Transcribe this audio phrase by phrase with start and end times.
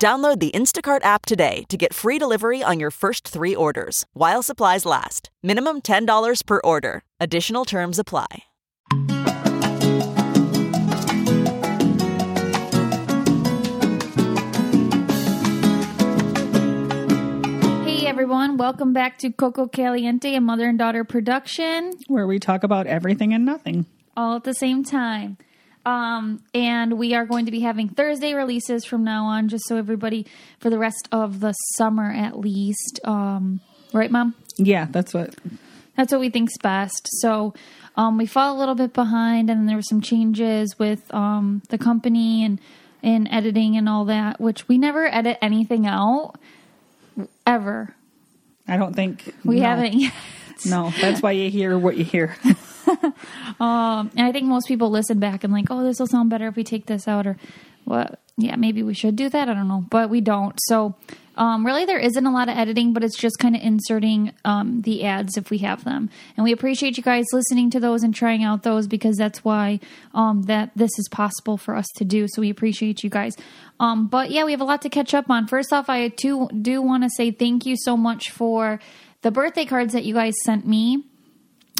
[0.00, 4.42] Download the Instacart app today to get free delivery on your first three orders while
[4.42, 5.28] supplies last.
[5.42, 7.02] Minimum $10 per order.
[7.20, 8.44] Additional terms apply.
[17.84, 22.64] Hey everyone, welcome back to Coco Caliente, a mother and daughter production, where we talk
[22.64, 23.84] about everything and nothing
[24.16, 25.36] all at the same time.
[25.86, 29.76] Um, and we are going to be having Thursday releases from now on, just so
[29.76, 30.26] everybody,
[30.58, 33.00] for the rest of the summer at least.
[33.04, 33.60] Um,
[33.92, 34.34] right, Mom?
[34.56, 35.34] Yeah, that's what.
[35.96, 37.08] That's what we think's best.
[37.20, 37.52] So
[37.96, 41.78] um, we fall a little bit behind, and there were some changes with um, the
[41.78, 42.60] company and
[43.02, 46.34] and editing and all that, which we never edit anything out
[47.46, 47.94] ever.
[48.68, 49.62] I don't think we no.
[49.62, 50.12] haven't yet.
[50.66, 52.36] No, that's why you hear what you hear.
[53.60, 56.48] um, and I think most people listen back and like, oh, this will sound better
[56.48, 57.36] if we take this out, or
[57.84, 58.20] what?
[58.36, 59.48] Yeah, maybe we should do that.
[59.48, 60.58] I don't know, but we don't.
[60.62, 60.94] So,
[61.36, 64.82] um, really, there isn't a lot of editing, but it's just kind of inserting um,
[64.82, 66.10] the ads if we have them.
[66.36, 69.80] And we appreciate you guys listening to those and trying out those because that's why
[70.14, 72.26] um, that this is possible for us to do.
[72.28, 73.36] So we appreciate you guys.
[73.78, 75.46] Um, but yeah, we have a lot to catch up on.
[75.46, 78.80] First off, I too do want to say thank you so much for
[79.22, 81.04] the birthday cards that you guys sent me.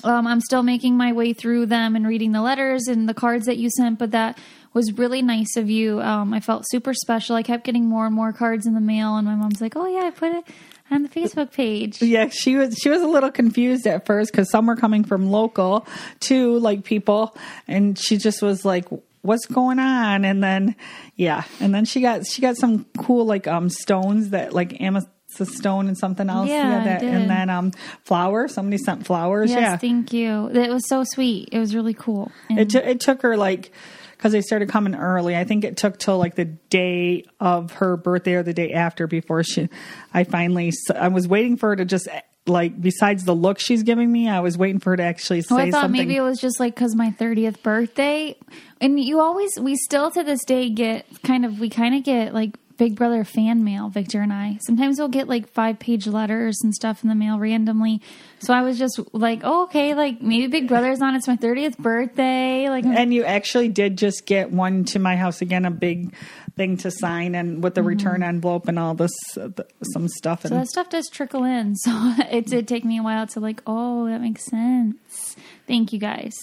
[0.04, 3.46] Um, I'm still making my way through them and reading the letters and the cards
[3.46, 4.38] that you sent, but that
[4.72, 6.00] was really nice of you.
[6.00, 7.36] Um, I felt super special.
[7.36, 9.86] I kept getting more and more cards in the mail, and my mom's like, "Oh
[9.86, 10.44] yeah, I put it
[10.90, 14.50] on the Facebook page." Yeah, she was she was a little confused at first because
[14.50, 15.86] some were coming from local
[16.20, 17.36] to like people,
[17.66, 18.86] and she just was like,
[19.22, 20.74] what's going on and then
[21.14, 25.12] yeah and then she got she got some cool like um stones that like amethyst
[25.38, 26.48] a stone and something else.
[26.48, 27.72] Yeah, that, and then um,
[28.04, 28.54] flowers.
[28.54, 29.50] Somebody sent flowers.
[29.50, 30.48] Yes, yeah, thank you.
[30.48, 31.50] It was so sweet.
[31.52, 32.32] It was really cool.
[32.48, 33.72] And it t- it took her like
[34.16, 35.36] because they started coming early.
[35.36, 39.06] I think it took till like the day of her birthday or the day after
[39.06, 39.68] before she.
[40.12, 42.08] I finally I was waiting for her to just
[42.46, 45.54] like besides the look she's giving me, I was waiting for her to actually say
[45.54, 46.00] well, I thought something.
[46.00, 48.36] maybe it was just like because my thirtieth birthday,
[48.80, 52.34] and you always we still to this day get kind of we kind of get
[52.34, 54.58] like Big Brother fan mail, Victor and I.
[54.64, 58.00] Sometimes we'll get like five page letters and stuff in the mail randomly.
[58.38, 61.14] So I was just like, oh, okay, like maybe Big Brother's on.
[61.14, 62.70] It's my 30th birthday.
[62.70, 66.14] Like, and you actually did just get one to my house again, a big
[66.56, 67.88] thing to sign and with the mm-hmm.
[67.88, 69.50] return envelope and all this, uh,
[69.92, 70.46] some stuff.
[70.46, 71.74] And so that stuff does trickle in.
[71.84, 75.36] So it did take me a while to like, oh, that makes sense.
[75.66, 76.34] Thank you guys.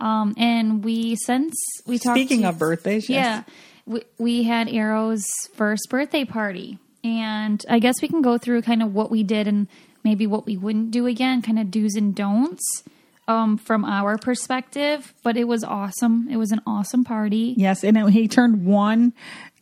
[0.00, 2.16] Um, and we since we talked.
[2.16, 3.44] Speaking to, of birthdays, yes.
[3.46, 3.54] yeah
[3.88, 6.78] we, we had Arrow's first birthday party.
[7.04, 9.68] And I guess we can go through kind of what we did and
[10.04, 12.82] maybe what we wouldn't do again, kind of do's and don'ts
[13.28, 15.14] um, from our perspective.
[15.22, 16.28] But it was awesome.
[16.30, 17.54] It was an awesome party.
[17.56, 17.84] Yes.
[17.84, 19.12] And it, he turned one.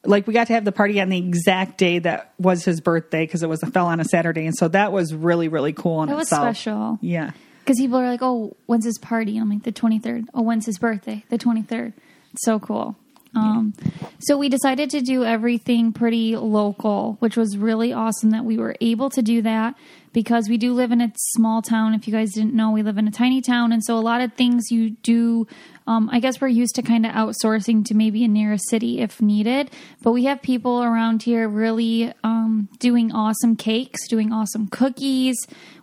[0.05, 3.25] Like we got to have the party on the exact day that was his birthday
[3.27, 6.05] because it was a fell on a Saturday, and so that was really really cool.
[6.05, 6.45] In it was itself.
[6.45, 6.99] special.
[7.03, 7.33] Yeah,
[7.65, 10.65] because people are like, "Oh, when's his party?" And I'm like, "The 23rd." Oh, when's
[10.65, 11.25] his birthday?
[11.29, 11.93] The 23rd.
[12.33, 12.95] It's So cool.
[13.37, 13.75] Um,
[14.19, 18.75] so we decided to do everything pretty local, which was really awesome that we were
[18.81, 19.75] able to do that
[20.13, 21.93] because we do live in a small town.
[21.93, 23.73] If you guys didn't know, we live in a tiny town.
[23.73, 25.47] And so a lot of things you do,
[25.87, 29.21] um, I guess we're used to kind of outsourcing to maybe a near city if
[29.21, 29.71] needed.
[30.01, 35.37] But we have people around here really um, doing awesome cakes, doing awesome cookies.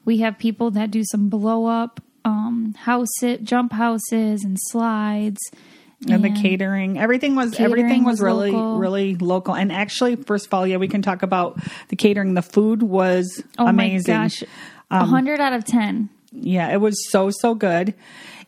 [0.04, 5.40] We have people that do some blow up um, house jump houses and slides
[6.10, 6.98] and the catering.
[7.00, 8.78] Everything was everything was, was really local.
[8.78, 9.56] really local.
[9.56, 11.60] And actually first of all yeah we can talk about
[11.90, 12.34] the catering.
[12.34, 14.14] The food was oh amazing.
[14.16, 14.44] my gosh
[14.92, 17.94] um, 100 out of 10 yeah it was so so good.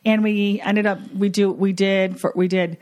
[0.04, 2.78] And we ended up we do we did for we did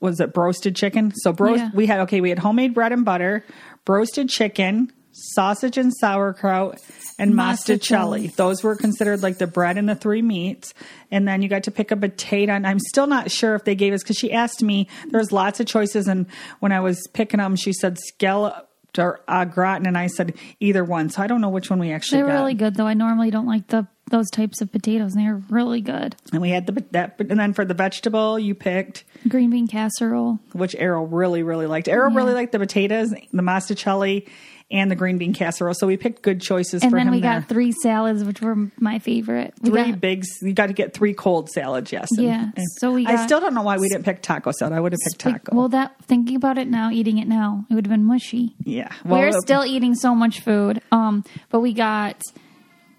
[0.00, 1.12] was it roasted chicken?
[1.16, 1.70] So bro- Yeah.
[1.74, 3.44] we had okay we had homemade bread and butter
[3.88, 6.80] roasted chicken sausage and sauerkraut,
[7.18, 8.34] and Masticelli.
[8.36, 10.74] Those were considered like the bread and the three meats.
[11.10, 12.52] And then you got to pick a potato.
[12.52, 14.88] And I'm still not sure if they gave us because she asked me.
[15.08, 16.26] There was lots of choices, and
[16.60, 18.68] when I was picking them, she said scallop
[18.98, 21.10] or au gratin, and I said either one.
[21.10, 22.34] So I don't know which one we actually They're got.
[22.40, 22.86] really good though.
[22.86, 25.14] I normally don't like the those types of potatoes.
[25.14, 26.14] and They're really good.
[26.32, 30.38] And we had the that, and then for the vegetable, you picked Green bean casserole.
[30.52, 31.88] which Arrow really, really liked.
[31.88, 34.28] Arrow really liked the potatoes, the masticelli,
[34.70, 35.74] and the green bean casserole.
[35.74, 37.38] So we picked good choices And for then we there.
[37.40, 39.54] got three salads, which were my favorite.
[39.60, 40.24] We three got- big.
[40.42, 41.92] You got to get three cold salads.
[41.92, 42.08] Yes.
[42.16, 44.72] And- Yeah, and so we I still don't know why we didn't pick taco salad.
[44.72, 45.56] I would have picked taco.
[45.56, 48.54] Well, that thinking about it now, eating it now, it would have been mushy.
[48.64, 48.88] yeah.
[49.04, 50.80] We're still eating so much food.
[50.92, 52.20] Um, but we got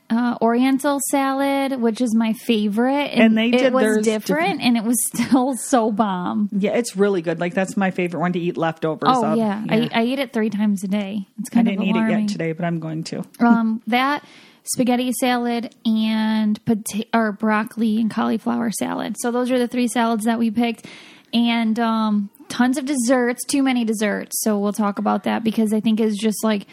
[0.09, 4.77] uh, Oriental salad, which is my favorite, And they did it was theirs different, and
[4.77, 6.49] it was still so bomb.
[6.51, 7.39] Yeah, it's really good.
[7.39, 9.09] Like that's my favorite one to eat leftovers.
[9.11, 9.37] Oh of.
[9.37, 11.27] yeah, I, I eat it three times a day.
[11.39, 13.23] It's I kind didn't of eat it yet today, but I'm going to.
[13.39, 14.23] um, that
[14.63, 19.15] spaghetti salad and pota- or broccoli and cauliflower salad.
[19.19, 20.85] So those are the three salads that we picked,
[21.33, 23.43] and um, tons of desserts.
[23.45, 24.41] Too many desserts.
[24.41, 26.65] So we'll talk about that because I think it's just like,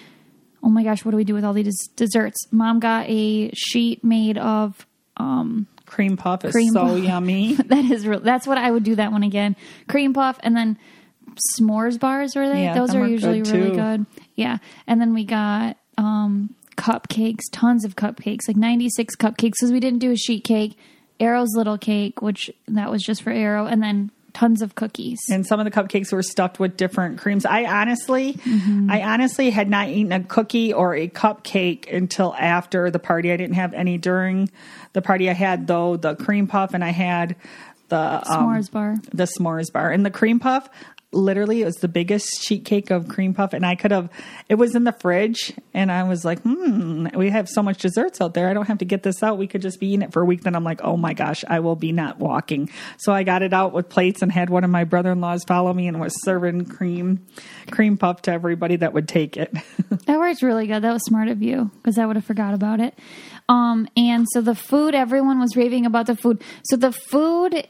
[0.65, 2.47] oh my gosh, what do we do with all these desserts?
[2.51, 4.87] Mom got a sheet made of.
[5.17, 6.99] Um, Cream puff is Cream so puff.
[6.99, 7.55] yummy.
[7.67, 8.21] that is real.
[8.21, 9.55] That's what I would do that one again.
[9.89, 10.79] Cream puff and then
[11.59, 12.65] s'mores bars were they?
[12.65, 14.07] Yeah, Those are usually good, really good.
[14.35, 14.59] Yeah.
[14.87, 20.01] And then we got um cupcakes, tons of cupcakes, like 96 cupcakes because we didn't
[20.01, 20.77] do a sheet cake.
[21.21, 25.21] Arrow's little cake, which that was just for Arrow, and then tons of cookies.
[25.31, 27.47] and some of the cupcakes were stuffed with different creams.
[27.47, 28.91] I honestly, Mm-hmm.
[28.91, 33.33] I honestly had not eaten a cookie or a cupcake until after the party.
[33.33, 34.51] I didn't have any during
[34.93, 35.31] the party.
[35.31, 37.37] I had though the cream puff and I had
[37.89, 38.97] the um, S'mores bar.
[39.13, 40.69] the s'mores bar and the cream puff.
[41.15, 44.11] Literally, it was the biggest sheet cake of cream puff, and I could have.
[44.49, 48.21] It was in the fridge, and I was like, "Hmm, we have so much desserts
[48.21, 48.49] out there.
[48.49, 49.39] I don't have to get this out.
[49.39, 51.45] We could just be eating it for a week." Then I'm like, "Oh my gosh,
[51.49, 52.69] I will be not walking."
[52.99, 55.89] So I got it out with plates and had one of my brother-in-laws follow me
[55.89, 57.25] and was serving cream,
[57.71, 59.55] cream puff to everybody that would take it.
[60.07, 60.83] That worked really good.
[60.83, 62.99] That was smart of you because I would have forgot about it.
[63.49, 66.43] Um, and so the food, everyone was raving about the food.
[66.65, 67.67] So the food,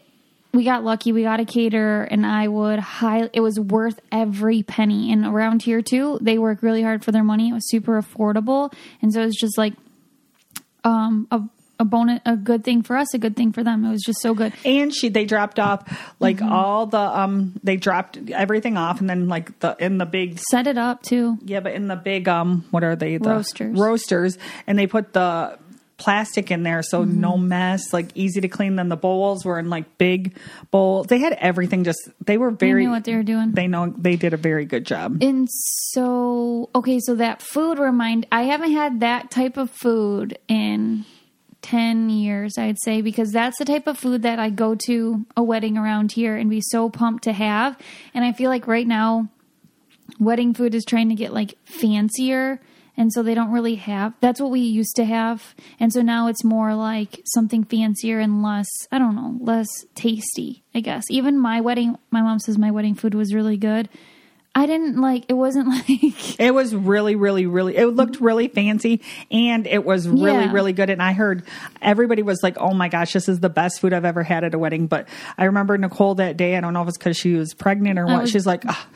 [0.55, 1.13] we got lucky.
[1.13, 3.29] We got a caterer, and I would high.
[3.33, 5.13] It was worth every penny.
[5.13, 7.51] And around here too, they work really hard for their money.
[7.51, 8.73] It was super affordable,
[9.03, 9.75] and so it was just like
[10.85, 11.43] um, a
[11.81, 13.85] a bonus, a good thing for us, a good thing for them.
[13.85, 14.53] It was just so good.
[14.65, 15.83] and she they dropped off
[16.21, 16.53] like Mm-hmm.
[16.53, 20.69] all the um they dropped everything off and then like the in the big Set
[20.69, 21.37] it up too.
[21.45, 23.17] Yeah, but in the big um, what are they?
[23.17, 23.77] The Roasters.
[23.79, 25.59] Roasters, and they put the
[25.97, 27.21] plastic in there, so Mm-hmm.
[27.21, 28.77] no mess, like easy to clean.
[28.77, 30.37] Then the bowls were in like big
[30.71, 31.07] bowls.
[31.07, 31.85] They had everything.
[31.85, 32.85] Just they were They very.
[32.85, 33.53] knew what they were doing.
[33.53, 35.23] They know they did a very good job.
[35.23, 41.05] And so, okay, so that food remind I haven't had that type of food in
[41.63, 45.43] 10 years, I'd say, because that's the type of food that I go to a
[45.43, 47.79] wedding around here and be so pumped to have.
[48.13, 49.29] And I feel like right now,
[50.21, 52.61] wedding food is trying to get like fancier.
[52.97, 55.55] And so they don't really have that's what we used to have.
[55.81, 60.63] And so now it's more like something fancier and less, I don't know, less tasty,
[60.75, 61.05] I guess.
[61.11, 63.89] Even my wedding, my mom says my wedding food was really good.
[64.57, 67.77] I didn't like it wasn't like It was really, really, really.
[67.77, 70.53] It looked really fancy, and it was really, Yeah.
[70.53, 70.91] really good.
[70.91, 71.43] And I heard
[71.83, 74.55] everybody was like, "Oh my gosh, this is the best food I've ever had at
[74.55, 76.57] a wedding." But I remember Nicole that day.
[76.57, 78.23] I don't know if it's because she was pregnant or what.
[78.23, 78.87] was- She's like, "Ah,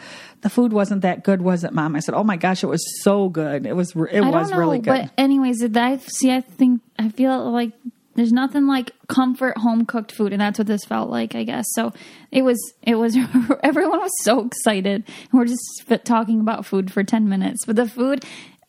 [0.43, 3.03] "The food wasn't that good, was it, Mom?" I said, "Oh my gosh, it was
[3.03, 3.67] so good.
[3.67, 3.95] It was.
[4.13, 7.51] It I was know, really good." but anyways, did I see I think I feel
[7.51, 7.73] like
[8.19, 11.65] there's nothing like comfort home cooked food and that's what this felt like, I guess.
[11.75, 11.93] So
[12.33, 13.17] it was it was
[13.63, 15.05] everyone was so excited.
[15.33, 17.65] We're just talking about food for 10 minutes.
[17.65, 18.25] But the food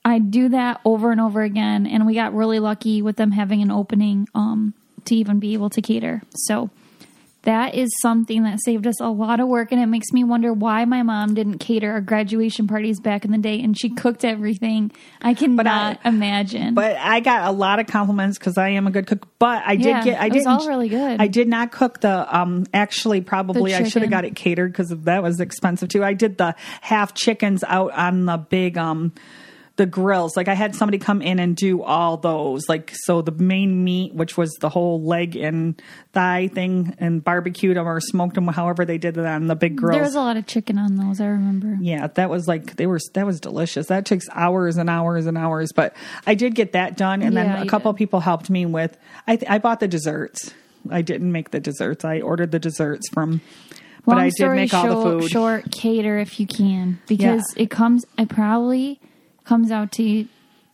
[0.06, 3.64] I do that over and over again and we got really lucky with them having
[3.64, 4.76] an opening um
[5.06, 6.22] to even be able to cater.
[6.36, 6.70] So
[7.44, 10.52] that is something that saved us a lot of work and it makes me wonder
[10.52, 14.26] why my mom didn't cater our graduation parties back in the day and she cooked
[14.26, 14.92] everything
[15.22, 19.08] i cannot imagine But I got a lot of compliments because I am a good
[19.08, 19.28] cook.
[19.40, 20.22] But I did Yeah, get.
[20.22, 20.48] I didn't.
[20.48, 21.20] all really good.
[21.22, 22.38] I did not cook the.
[22.38, 26.04] Um, actually, probably I should have got it catered because that was expensive too.
[26.04, 29.14] I did the half chickens out on the big um,
[29.80, 30.38] the grills.
[30.38, 32.70] Like I had somebody come in and do all those.
[32.70, 35.82] Like so, the main meat, which was the whole leg and
[36.14, 39.76] thigh thing, and barbecued them or smoked them, however they did it on the big
[39.78, 39.96] grills.
[39.96, 42.86] there was a lot of chicken on those i remember Yeah, that was like they
[42.86, 43.88] were that was delicious.
[43.88, 45.96] That takes hours and hours and hours, but
[46.28, 47.98] I did get that done, and Yeah, then a couple did.
[47.98, 48.98] people helped me with.
[49.28, 50.54] I th- I bought the desserts.
[50.92, 52.06] I didn't make the desserts.
[52.06, 53.42] I ordered the desserts from,
[54.06, 55.32] but Long I did make all the short, food.
[55.32, 57.64] short cater if you can because Yeah.
[57.64, 59.00] it comes i probably
[59.50, 60.28] comes out to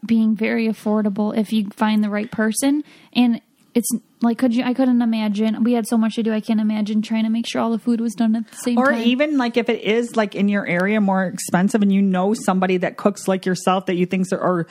[0.05, 2.83] being very affordable if you find the right person.
[3.13, 3.41] And
[3.73, 3.89] it's
[4.21, 7.01] like could you I couldn't imagine we had so much to do I can't imagine
[7.01, 8.95] trying to make sure all the food was done at the same or time.
[8.95, 12.33] Or even like if it is like in your area more expensive and you know
[12.33, 14.67] somebody that cooks like yourself that you think or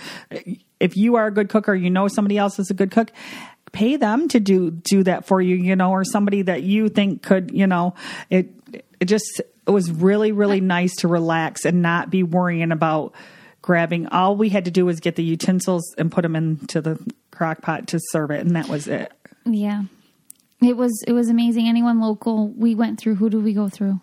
[0.81, 3.13] if you are a good cook or you know somebody else is a good cook
[3.73, 7.23] pay them to do do that for you you know or somebody that you think
[7.23, 7.95] could you know
[8.31, 8.51] it
[9.01, 13.13] it just it was really really nice to relax and not be worrying about
[13.65, 16.99] grabbing all we had to do was get the utensils and put them into the
[17.31, 19.11] crock pot to serve it and that was it
[19.47, 19.85] yeah.
[20.63, 21.67] It was it was amazing.
[21.69, 24.01] Anyone local we went through, who do we go through?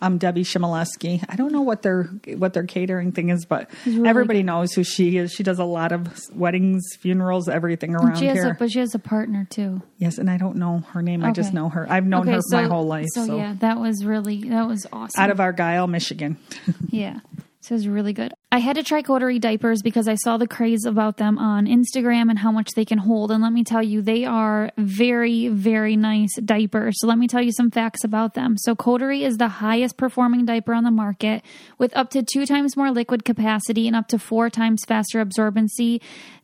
[0.00, 1.24] um, Debbie Shimoleski.
[1.28, 2.04] I don't know what their
[2.36, 4.46] what their catering thing is, but really everybody good.
[4.46, 5.32] knows who she is.
[5.32, 8.50] She does a lot of weddings, funerals, everything around She has here.
[8.50, 9.82] a but she has a partner too.
[9.96, 11.24] yes, and I don't know her name.
[11.24, 11.84] I just know her.
[11.90, 13.06] I've known Okay, her my whole life.
[13.12, 15.20] So, So, yeah, that was really that was awesome.
[15.20, 16.36] out of Argyle, Michigan.
[16.90, 17.18] Yeah.
[17.60, 18.32] So it was really good.
[18.52, 22.30] I had to try Coterie diapers because I saw the craze about them on Instagram
[22.30, 23.32] and how much they can hold.
[23.32, 27.00] And let me tell you, they are very, very nice diapers.
[27.00, 28.56] So let me tell you some facts about them.
[28.58, 31.44] So Coterie is the highest performing diaper on the market
[31.78, 36.00] with up to two times more liquid capacity and up to four times faster absorbency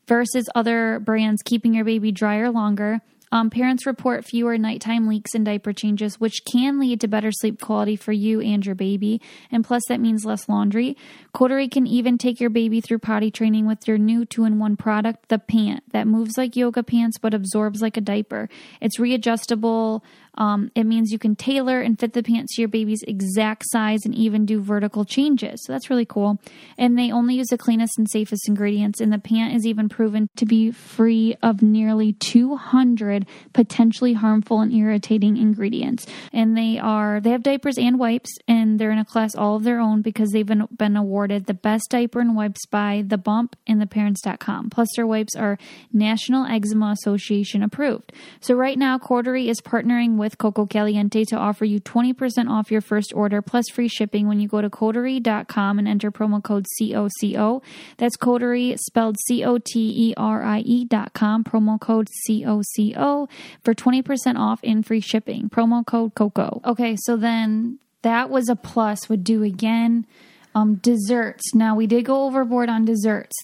[0.06, 3.00] versus other brands keeping your baby drier longer.
[3.34, 7.60] Um, parents report fewer nighttime leaks and diaper changes, which can lead to better sleep
[7.60, 9.20] quality for you and your baby.
[9.50, 10.96] And plus, that means less laundry.
[11.32, 14.76] Coterie can even take your baby through potty training with their new two in one
[14.76, 18.48] product, the Pant, that moves like yoga pants but absorbs like a diaper.
[18.80, 20.02] It's readjustable.
[20.36, 24.00] Um, it means you can tailor and fit the pants to your baby's exact size
[24.04, 25.64] and even do vertical changes.
[25.64, 26.38] So that's really cool.
[26.78, 29.00] And they only use the cleanest and safest ingredients.
[29.00, 34.72] And the pant is even proven to be free of nearly 200 potentially harmful and
[34.72, 36.06] irritating ingredients.
[36.32, 39.64] And they are, they have diapers and wipes, and they're in a class all of
[39.64, 43.56] their own because they've been, been awarded the best diaper and wipes by The Bump
[43.66, 44.70] and theparents.com.
[44.70, 45.58] Plus, their wipes are
[45.92, 48.12] National Eczema Association approved.
[48.40, 52.80] So right now, Coterie is partnering with Coco Caliente to offer you 20% off your
[52.80, 57.62] first order plus free shipping when you go to coterie.com and enter promo code COCO.
[57.98, 63.28] That's Coterie spelled C O T E R I E dot com, promo code COCO
[63.62, 65.48] for 20% off and free shipping.
[65.48, 66.60] Promo code COCO.
[66.64, 70.06] Okay, so then that was a plus, would do again.
[70.54, 71.52] Um, desserts.
[71.54, 73.34] Now we did go overboard on desserts.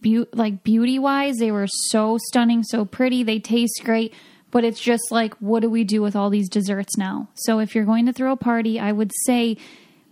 [0.00, 3.24] Beau- like beauty wise, they were so stunning, so pretty.
[3.24, 4.14] They taste great,
[4.56, 7.28] but it's just like, what do we do with all these desserts now?
[7.34, 9.58] So if you're going to throw a party, I would say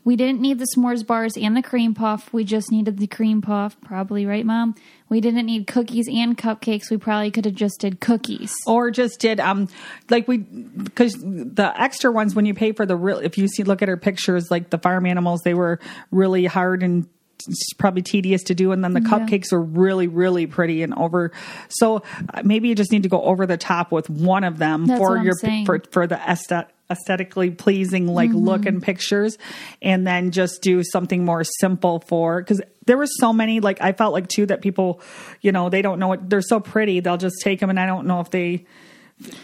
[0.04, 2.30] we didn't need the s'mores bars and the cream puff.
[2.30, 4.74] We just needed the cream puff, probably, right, mom?
[5.08, 6.90] We didn't need cookies and cupcakes.
[6.90, 8.52] We probably could have just did cookies.
[8.66, 9.66] or just did um
[10.10, 13.62] like we because the extra ones when you pay for the real if you see
[13.62, 17.08] look at her pictures like the farm animals they were really hard and
[17.48, 21.32] it's probably tedious to do and then the cupcakes are really really pretty and over
[21.68, 24.86] so uh, maybe you just need to go over the top with one of them
[24.86, 25.34] That's for your
[25.66, 28.38] for for the aesthet aesthetically pleasing like Mm-hmm.
[28.44, 29.38] look and pictures
[29.80, 33.92] and then just do something more simple for because there were so many like i
[33.92, 35.00] felt like too that people
[35.40, 37.86] you know they don't know what they're so pretty they'll just take them and i
[37.86, 38.64] don't know if they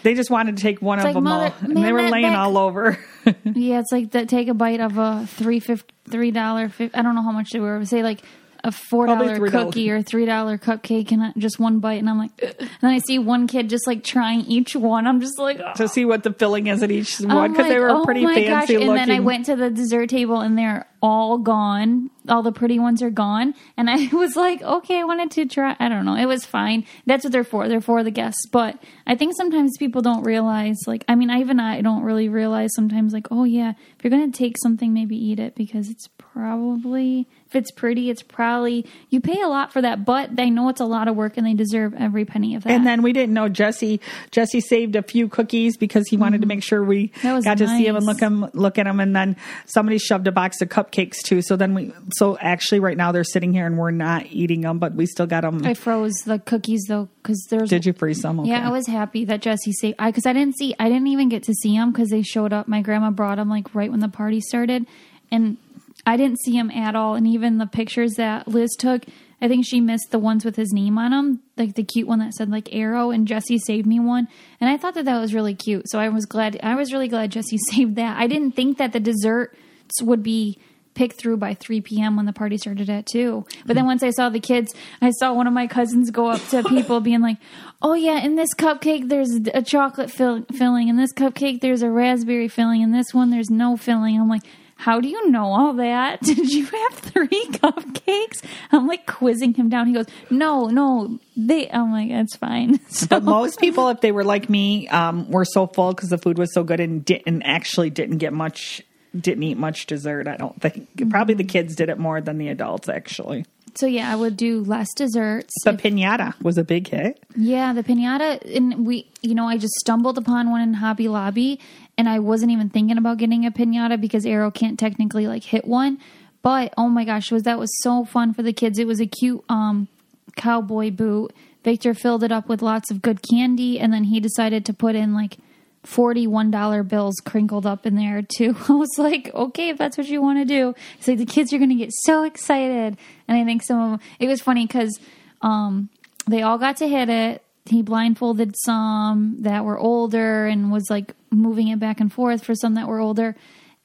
[0.03, 2.09] they just wanted to take one It's of like, them mother- all and they were
[2.09, 2.97] laying all over
[3.43, 4.27] Yeah, it's like that.
[4.29, 6.71] Take a bite of a three fifty, three dollar.
[6.79, 7.85] I don't know how much they were.
[7.85, 8.23] Say like
[8.63, 12.17] a four dollar cookie or three dollar cupcake, and I- just one bite, and I'm
[12.17, 15.05] like, "Ugh." and then I see one kid just like trying each one.
[15.05, 17.91] I'm just like, to see what the filling is at each one because they were
[17.91, 18.69] oh pretty fancy gosh.
[18.69, 22.09] looking And then I went to the dessert table, and they're all gone.
[22.29, 25.75] All the pretty ones are gone, and I was like, okay, I wanted to try.
[25.79, 26.15] I don't know.
[26.15, 26.85] It was fine.
[27.07, 27.67] That's what they're for.
[27.67, 28.45] They're for the guests.
[28.51, 28.77] But
[29.07, 30.77] I think sometimes people don't realize.
[30.85, 33.11] Like, I mean, I even I don't really realize sometimes.
[33.11, 37.55] Like, oh yeah, if you're gonna take something, maybe eat it because it's probably if
[37.55, 40.05] it's pretty, it's probably you pay a lot for that.
[40.05, 42.71] But they know it's a lot of work, and they deserve every penny of that.
[42.71, 43.99] and then we didn't know Jesse.
[44.29, 47.39] Jesse saved a few cookies because he wanted to make sure we Mm-hmm.
[47.41, 48.99] Got to see him and look him look at him.
[48.99, 51.41] And then somebody shoved a box of cupcakes too.
[51.41, 54.79] So then we so actually right now they're sitting here and we're not eating them,
[54.79, 55.65] but we still got them.
[55.65, 58.39] I froze the cookies though because there's Did you freeze some?
[58.41, 58.49] Okay.
[58.49, 59.95] Yeah, I was happy that Jesse saved.
[59.99, 62.53] I because I didn't see, I didn't even get to see them because they showed
[62.53, 62.67] up.
[62.67, 64.85] My grandma brought them like right when the party started,
[65.31, 65.57] and
[66.05, 67.15] I didn't see him at all.
[67.15, 69.03] And even the pictures that Liz took,
[69.41, 72.19] I think she missed the ones with his name on them, like the cute one
[72.19, 73.11] that said like Arrow.
[73.11, 74.27] And Jesse saved me one,
[74.59, 75.89] and I thought that that was really cute.
[75.89, 76.59] So I was glad.
[76.61, 78.17] I was really glad Jesse saved that.
[78.17, 79.55] I didn't think that the desserts
[80.01, 80.59] would be
[80.93, 82.15] picked through by 3 p.m.
[82.15, 83.45] when the party started at 2.
[83.65, 86.41] But then once I saw the kids, I saw one of my cousins go up
[86.49, 87.37] to people being like,
[87.81, 91.89] "Oh yeah, in this cupcake there's a chocolate fill- filling, in this cupcake there's a
[91.89, 94.43] raspberry filling, in this one there's no filling." I'm like,
[94.81, 96.21] how do you know all that?
[96.23, 98.43] Did you have three cupcakes?
[98.71, 99.85] I'm like quizzing him down.
[99.85, 101.69] He goes, no, no, they.
[101.69, 102.79] I'm like, that's fine.
[102.89, 106.17] So, But most people, if they were like me, um, were so full because the
[106.17, 108.81] food was so good and didn't actually didn't get much,
[109.19, 110.27] didn't eat much dessert.
[110.27, 111.09] I don't think.
[111.09, 113.45] Probably the kids did it more than the adults actually.
[113.75, 115.53] so yeah, I would do less desserts.
[115.63, 117.21] The pinata was a big hit.
[117.35, 121.59] Yeah, the pinata, and we, you know, I just stumbled upon one in Hobby Lobby,
[121.97, 125.65] and I wasn't even thinking about getting a pinata because Arrow can't technically like hit
[125.65, 125.99] one.
[126.41, 128.79] But oh my gosh, was that was so fun for the kids?
[128.79, 129.87] It was a cute um
[130.35, 131.33] cowboy boot.
[131.63, 134.95] Victor filled it up with lots of good candy, and then he decided to put
[134.95, 135.37] in like
[135.83, 138.55] forty one dollar bills crinkled up in there too.
[138.69, 141.53] I was like, okay, if that's what you want to do, it's like the kids
[141.53, 142.97] are going to get so excited,
[143.27, 144.09] and I think some of them.
[144.19, 144.99] It was funny because
[145.41, 145.89] um,
[146.27, 147.43] they all got to hit it.
[147.65, 152.55] He blindfolded some that were older and was like moving it back and forth for
[152.55, 153.35] some that were older.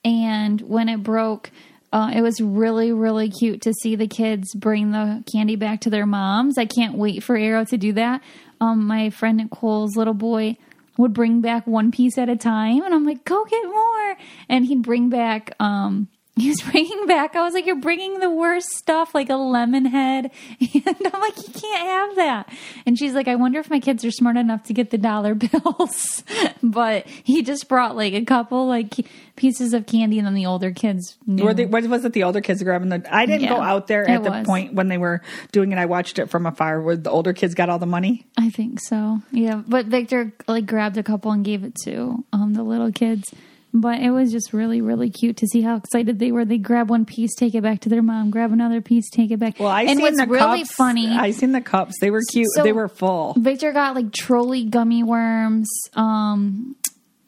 [0.05, 1.51] And when it broke,
[1.93, 5.91] uh, it was really, really cute to see the kids bring the candy back to
[5.91, 6.59] their moms.
[6.59, 8.23] I can't wait for Arrow to do that.
[8.61, 10.57] Um, my friend Nicole's little boy
[10.99, 14.17] would bring back one piece at a time, and I'm like, go get more.
[14.49, 18.31] And he'd bring back, um, he was bringing back, I was like, you're bringing the
[18.31, 20.31] worst stuff, like a lemon head.
[20.87, 22.53] And I'm like, you can't have that.
[22.85, 25.35] And she's like, I wonder if my kids are smart enough to get the dollar
[25.35, 26.23] bills.
[26.63, 28.95] but he just brought like a couple like
[29.37, 31.45] pieces of candy, and then the older kids knew.
[31.45, 32.13] Were they, what was it?
[32.13, 33.03] The older kids grabbing the.
[33.11, 34.47] I didn't go out there at the was.
[34.47, 35.79] point when they were doing it.
[35.79, 36.81] I watched it from afar.
[36.81, 38.27] Where the older kids got all the money.
[38.37, 39.21] I think so.
[39.33, 43.33] Yeah, but Victor like grabbed a couple and gave it to um the little kids.
[43.75, 46.47] But it was just really, really cute to see how excited they were.
[46.47, 49.39] They grab one piece, take it back to their mom, grab another piece, take it
[49.39, 49.59] back.
[49.61, 50.75] Well, I and seen what's the really cups.
[50.75, 51.97] funny, I seen the cups.
[52.01, 52.47] They were cute.
[52.55, 53.35] So- they were full.
[53.39, 55.69] Victor got like Trolli gummy worms.
[55.95, 56.77] Um,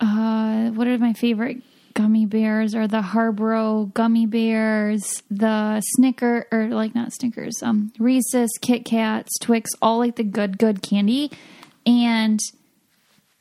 [0.01, 1.59] uh, what are my favorite
[1.93, 2.75] gummy bears?
[2.75, 9.37] Are the Haribo gummy bears, the Snicker or like not Snickers, um, Reese's, Kit Kats,
[9.41, 11.31] Twix, all like the good, good candy,
[11.85, 12.39] and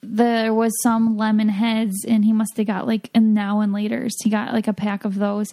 [0.10, 4.16] there was some lemon heads, and he must have got like and now and later's.
[4.24, 5.52] He got like a pack of those,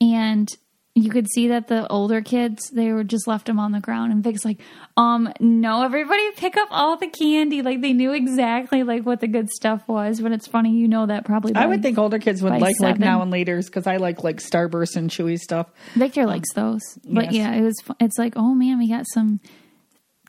[0.00, 0.54] and
[0.98, 4.12] you could see that the older kids they were just left them on the ground.
[4.12, 4.58] And Vic's like
[4.96, 7.62] um no everybody pick up all the candy.
[7.62, 10.20] Like they knew exactly like what the good stuff was.
[10.20, 12.80] But it's funny you know that probably I would think older kids would by like
[12.80, 15.68] like now and later's because I like like Starburst and Chewy stuff.
[15.94, 16.82] Victor likes those.
[17.04, 17.34] But yes.
[17.34, 19.40] yeah it was it's like oh man we got some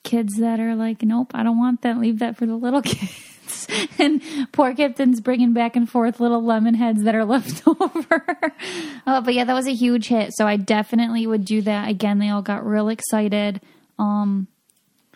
[0.03, 1.97] kids that are like nope I don't want that.
[1.97, 3.38] Leave that for the little kids
[3.99, 8.25] and poor Kipton's bringing back and forth little lemon heads that are left over.
[9.07, 10.31] oh, but yeah, that was a huge hit.
[10.35, 12.19] So I definitely would do that again.
[12.19, 13.61] They all got real excited.
[13.97, 14.47] Um,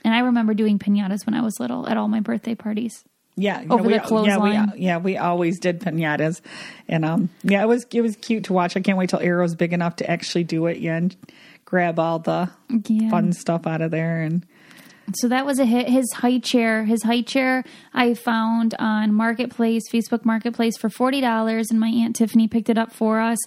[0.04, 3.04] and I remember doing pinatas when I was little at all my birthday parties.
[3.36, 6.42] Yeah, Over we, the yeah, we, yeah, we always did pinatas,
[6.88, 8.78] and um, yeah, it was it was cute to watch.
[8.78, 10.78] I can't wait till Arrow's big enough to actually do it.
[10.78, 11.16] Yeah, and
[11.66, 12.52] grab all the
[12.88, 13.10] Yeah.
[13.10, 14.46] fun stuff out of there, and
[15.16, 15.90] So that was a hit.
[15.90, 17.64] His high chair, his high chair,
[17.94, 22.78] I found on Marketplace, Facebook Marketplace for forty dollars, and my aunt Tiffany picked it
[22.78, 23.38] up for us,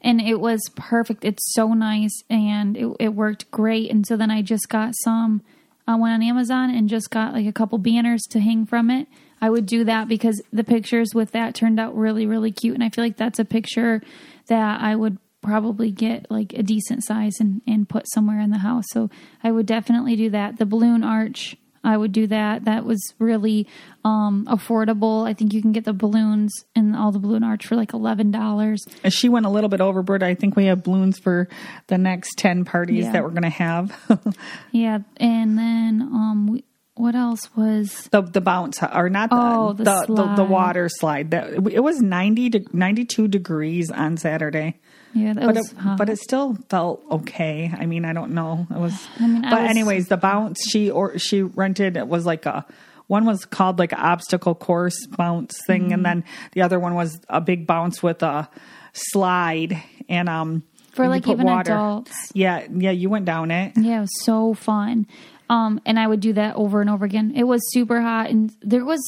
[0.00, 1.24] and it was perfect.
[1.24, 3.90] It's so nice, and it, it worked great.
[3.90, 5.42] And so then I just got some.
[5.86, 9.06] I went on Amazon and just got like a couple banners to hang from it.
[9.40, 12.82] I would do that because the pictures with that turned out really, really cute, and
[12.82, 14.02] I feel like that's a picture
[14.48, 18.58] that I would probably get like a decent size and, and put somewhere in the
[18.58, 18.84] house.
[18.92, 19.10] So
[19.42, 20.58] I would definitely do that.
[20.58, 22.64] The balloon arch, I would do that.
[22.64, 23.66] That was really
[24.04, 25.28] um, affordable.
[25.28, 28.30] I think you can get the balloons and all the balloon arch for like eleven
[28.30, 28.82] dollars.
[29.04, 30.22] And she went a little bit overboard.
[30.22, 31.46] I think we have balloons for
[31.88, 33.12] the next ten parties Yeah.
[33.12, 33.94] that we're going to have.
[34.72, 38.08] Yeah, and then um, we, what else was?
[38.12, 41.32] the the bounce or not the Oh, the the, the, the water slide.
[41.32, 44.80] That it was ninety to ninety two degrees on Saturday.
[45.14, 45.72] Yeah, that But was.
[45.72, 45.98] it, hot.
[45.98, 47.72] but it still felt okay.
[47.78, 48.66] I mean, I don't know.
[48.70, 48.92] It was.
[49.20, 52.66] mean, I but was- anyways, the bounce she or she rented it was like a
[53.06, 55.92] one was called like obstacle course bounce thing, Mm-hmm.
[55.92, 58.48] and then the other one was a big bounce with a
[58.92, 62.12] slide and um For, like, even adults.
[62.34, 63.72] Yeah, yeah, you went down it.
[63.76, 65.06] Yeah, it was so fun.
[65.50, 67.32] Um, and I would do that over and over again.
[67.36, 69.00] It was super hot, and there was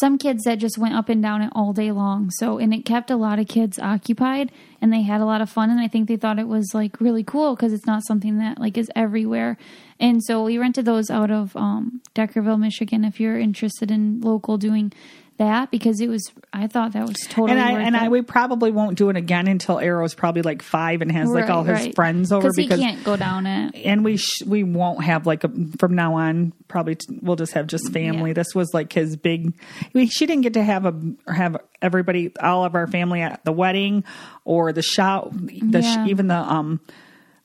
[0.00, 2.30] some kids that just went up and down it all day long.
[2.30, 5.50] So, and it kept a lot of kids occupied, and they had a lot of
[5.50, 5.68] fun.
[5.68, 8.60] And I think they thought it was like really cool because it's not something that
[8.60, 9.58] like is everywhere.
[9.98, 13.04] And so we rented those out of um, Deckerville, Michigan.
[13.04, 14.92] If you're interested in local doing
[15.40, 16.30] that because it was.
[16.52, 17.52] I thought that was totally.
[17.52, 18.02] and I and it.
[18.02, 21.42] I we probably won't do it again until Arrow's probably like five and has like
[21.48, 23.74] Right, all his friends over because he can't go down it.
[23.84, 27.52] and we sh- we won't have like a, from now on probably t- we'll just
[27.54, 28.30] have just family.
[28.30, 28.34] Yeah.
[28.34, 29.52] This was like his big.
[29.92, 30.94] We, she didn't get to have a
[31.32, 34.04] have everybody all of our family at the wedding
[34.44, 35.30] or the shout.
[35.32, 36.80] The sh- even the um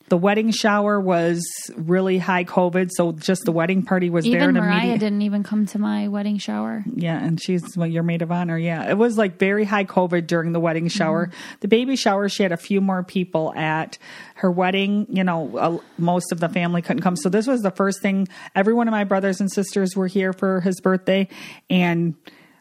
[0.10, 1.44] the wedding shower was
[1.76, 4.36] really high COVID, so just the wedding party was there.
[4.36, 6.84] Even and Mariah immediate- didn't even come to my wedding shower.
[6.94, 8.58] yeah, and she's well, your maid of honor.
[8.58, 11.32] Yeah, it was like very high COVID during the wedding shower.
[11.62, 13.98] The baby shower, she had a few more people at
[14.36, 15.08] her wedding.
[15.10, 18.28] You know, uh, most of the family couldn't come, so this was the first thing.
[18.54, 21.28] Every one of my brothers and sisters were here for his birthday,
[21.70, 22.13] and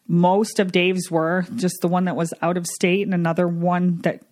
[0.08, 3.98] most of Dave's were just the one that was out of state, and another one
[4.02, 4.22] that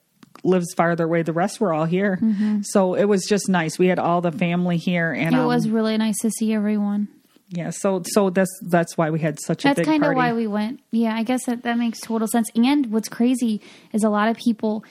[0.45, 1.23] lives farther away.
[1.23, 2.19] The rest were all here,
[2.63, 3.79] so it was just nice.
[3.79, 7.09] We had all the family here, and It um, was really nice to see everyone.
[7.51, 7.71] yeah.
[7.71, 10.81] So so that's that's why we had such a That's kind of why we went.
[10.91, 12.51] Yeah, I guess that, that makes total sense.
[12.55, 13.61] And what's crazy
[13.93, 14.85] is a lot of people,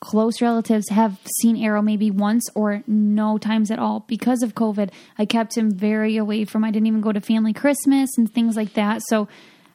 [0.00, 4.90] close relatives, have seen Arrow maybe once or no times at all because of COVID.
[5.18, 6.64] I kept him very away from.
[6.64, 9.00] I didn't even go to family Christmas and things like that.
[9.08, 9.28] So,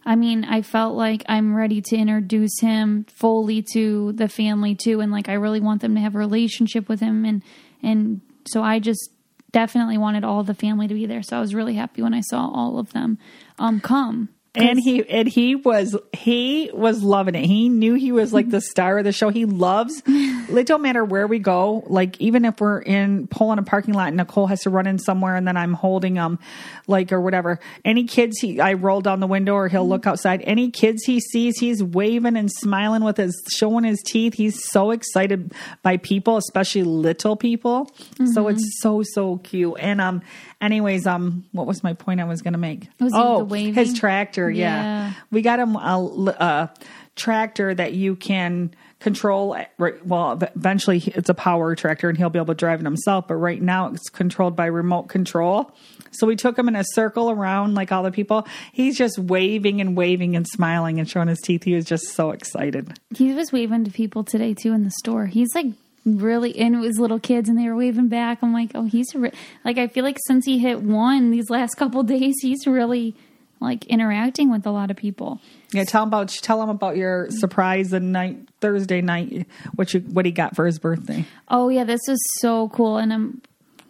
[0.06, 5.02] I mean, I felt like I'm ready to introduce him fully to the family too,
[5.02, 7.44] and like I really want them to have a relationship with him, and
[7.84, 9.12] and so I just
[9.52, 11.24] definitely wanted all the family to be there.
[11.24, 13.18] So I was really happy when I saw all of them
[13.58, 14.30] um come.
[14.56, 17.46] And he and he was he was loving it.
[17.46, 19.30] He knew he was like the star of the show.
[19.30, 20.02] He loves.
[20.50, 21.84] It don't matter where we go.
[21.86, 24.98] Like even if we're in pulling a parking lot, and Nicole has to run in
[24.98, 26.40] somewhere, and then I'm holding him
[26.88, 27.60] like or whatever.
[27.86, 30.42] Any kids he I roll down the window, or he'll look outside.
[30.44, 34.34] Any kids he sees, he's waving and smiling with his showing his teeth.
[34.34, 37.92] He's so excited by people, especially little people.
[38.34, 39.76] So it's so so cute.
[39.80, 40.24] And um,
[40.62, 42.88] anyways, um, what was my point I was gonna make?
[43.00, 43.74] Was oh, the waving?
[43.74, 44.50] his tractor.
[44.50, 45.10] Yeah.
[45.10, 45.14] Yeah.
[45.32, 46.74] we got him a, a
[47.16, 49.58] tractor that you can control.
[49.78, 53.28] Well, eventually it's a power tractor, and he'll be able to drive it himself.
[53.28, 55.72] But right now it's controlled by remote control.
[56.12, 58.48] So we took him in a circle around like all the people.
[58.74, 61.64] He's just waving and waving and smiling and showing his teeth.
[61.64, 62.98] He was just so excited.
[63.16, 65.28] He was waving to people today too in the store.
[65.28, 65.68] He's like
[66.06, 68.40] really, and it was little kids, and they were waving back.
[68.42, 69.32] I'm like, oh, he's re-.
[69.64, 73.16] like, I feel like since he hit one these last couple days, he's really
[73.60, 75.40] like interacting with a lot of people.
[75.72, 79.48] Yeah, tell him about tell him about your surprise the night Thursday night.
[79.76, 81.26] What you what he got for his birthday.
[81.48, 83.42] Oh yeah, this was so cool, and I'm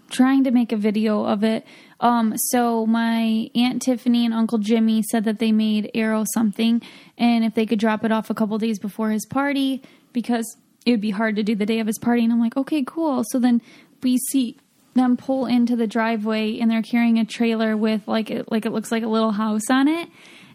[0.09, 1.65] trying to make a video of it.
[1.99, 6.81] Um, so my aunt Tiffany and Uncle Jimmy said that they made Arrow something,
[7.17, 9.81] and if they could drop it off a couple days before his party,
[10.13, 10.57] because
[10.89, 12.23] it would be hard to do the day of his party.
[12.23, 13.23] And I'm like, okay, cool.
[13.29, 13.61] So then
[14.01, 14.57] we see
[14.95, 18.71] them pull into the driveway, and they're carrying a trailer with like it, like it
[18.71, 20.09] looks like a little house on it.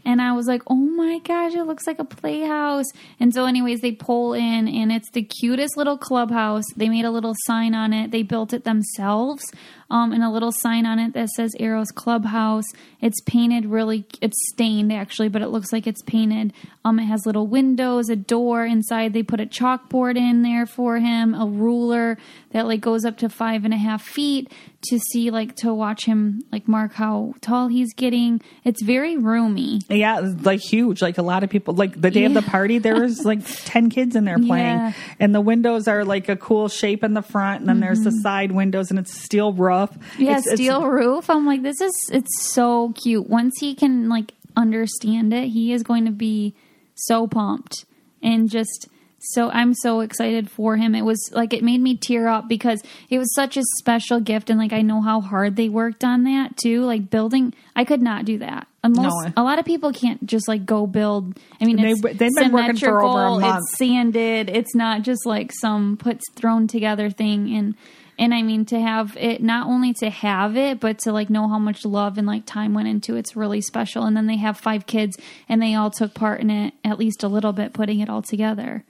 [0.04, 2.86] And I was like, oh my gosh, it looks like a playhouse.
[3.18, 6.64] And so, anyways, they pull in, and it's the cutest little clubhouse.
[6.76, 8.10] They made a little sign on it.
[8.10, 9.44] They built it themselves,
[9.90, 12.64] um, and a little sign on it that says Arrows Clubhouse.
[13.00, 16.52] It's painted really, it's stained actually, but it looks like it's painted.
[16.84, 19.12] Um, it has little windows, a door inside.
[19.12, 22.18] They put a chalkboard in there for him, a ruler
[22.50, 24.50] that like goes up to five and a half feet
[24.90, 28.40] to see, like, to watch him, like, mark how tall he's getting.
[28.64, 29.80] It's very roomy.
[29.88, 31.02] Yeah, like huge.
[31.02, 31.74] Like a lot of people.
[31.74, 34.92] Like the day of the party, there was like ten kids in there playing, Yeah.
[35.20, 38.10] and the windows are like a cool shape in the front, and then there's the
[38.10, 39.90] side windows, and it's steel roof.
[39.90, 40.22] Mm-hmm.
[40.22, 41.28] Yeah, It's- it's- steel roof.
[41.30, 43.28] I'm like, this is it's so cute.
[43.28, 46.54] Once he can like understand it, he is going to be
[46.94, 47.84] so pumped
[48.22, 48.88] and just
[49.32, 50.94] so I'm so excited for him.
[50.94, 54.50] It was like it made me tear up because it was such a special gift
[54.50, 56.82] and like I know how hard they worked on that too.
[56.84, 58.66] Like building I could not do that.
[58.84, 59.32] Most No.
[59.36, 62.52] a lot of people can't just like go build I mean They- it's they've been
[62.52, 63.56] working for over a month.
[63.62, 64.50] It's sanded.
[64.50, 67.74] It's not just like some puts thrown together thing and
[68.16, 71.48] and I mean to have it not only to have it but to like know
[71.48, 74.04] how much love and like time went into it's really special.
[74.04, 75.16] And then they have five kids
[75.48, 78.22] and they all took part in it at least a little bit putting it all
[78.22, 78.84] together.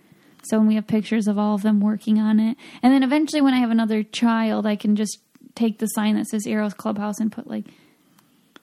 [0.48, 2.56] So when we have pictures of all of them working on it.
[2.82, 5.18] And then eventually when I have another child, I can just
[5.54, 7.66] take the sign that says Arrows Clubhouse and put like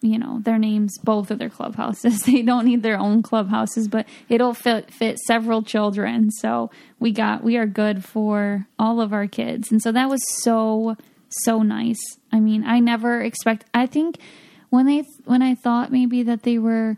[0.02, 2.24] you know their names both of their clubhouses.
[2.26, 6.32] They don't need their own clubhouses but it'll fit fit several children.
[6.32, 9.72] So we got we are good for all of our kids.
[9.72, 10.98] And so that was so
[11.30, 12.02] so nice.
[12.32, 14.18] I mean i never expect i think
[14.70, 16.98] when they when i thought maybe that they were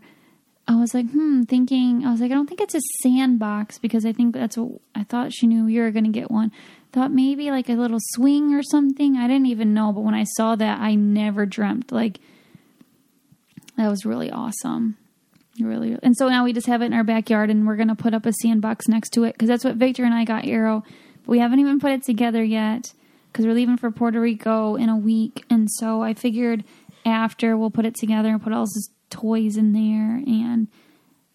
[0.66, 4.04] i was like hmm thinking i was like i don't think it's a sandbox because
[4.06, 6.50] i think that's what i thought she knew you were going to get one.
[6.92, 9.16] Thought maybe like a little swing or something.
[9.16, 12.20] I didn't even know but when i saw that i never dreamt like
[13.76, 14.96] that was really awesome.
[15.60, 18.12] Really, and so now we just have it in our backyard, and we're gonna put
[18.12, 20.82] up a sandbox next to it because that's what Victor and I got Arrow,
[21.22, 22.92] but we haven't even put it together yet
[23.30, 26.64] because we're leaving for Puerto Rico in a week, and so I figured
[27.06, 30.68] after we'll put it together and put all his toys in there and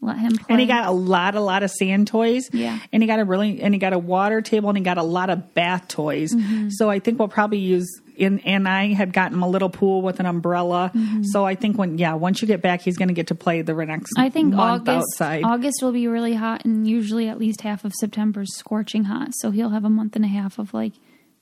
[0.02, 0.46] let him play.
[0.50, 2.50] And he got a lot, a lot of sand toys.
[2.54, 2.80] Yeah.
[2.94, 5.04] And he got a really, and he got a water table, and he got a
[5.04, 6.34] lot of bath toys.
[6.34, 6.70] Mm-hmm.
[6.70, 7.88] So I think we'll probably use.
[8.16, 10.92] In, and I had gotten him a little pool with an umbrella.
[11.22, 13.62] So I think when, yeah, once you get back, he's going to get to play
[13.62, 14.20] the next Mm-hmm.
[14.22, 15.44] I think August outside.
[15.46, 19.30] August will be really hot, and usually at least half of September is scorching hot.
[19.36, 20.96] So he'll have a month and a half of like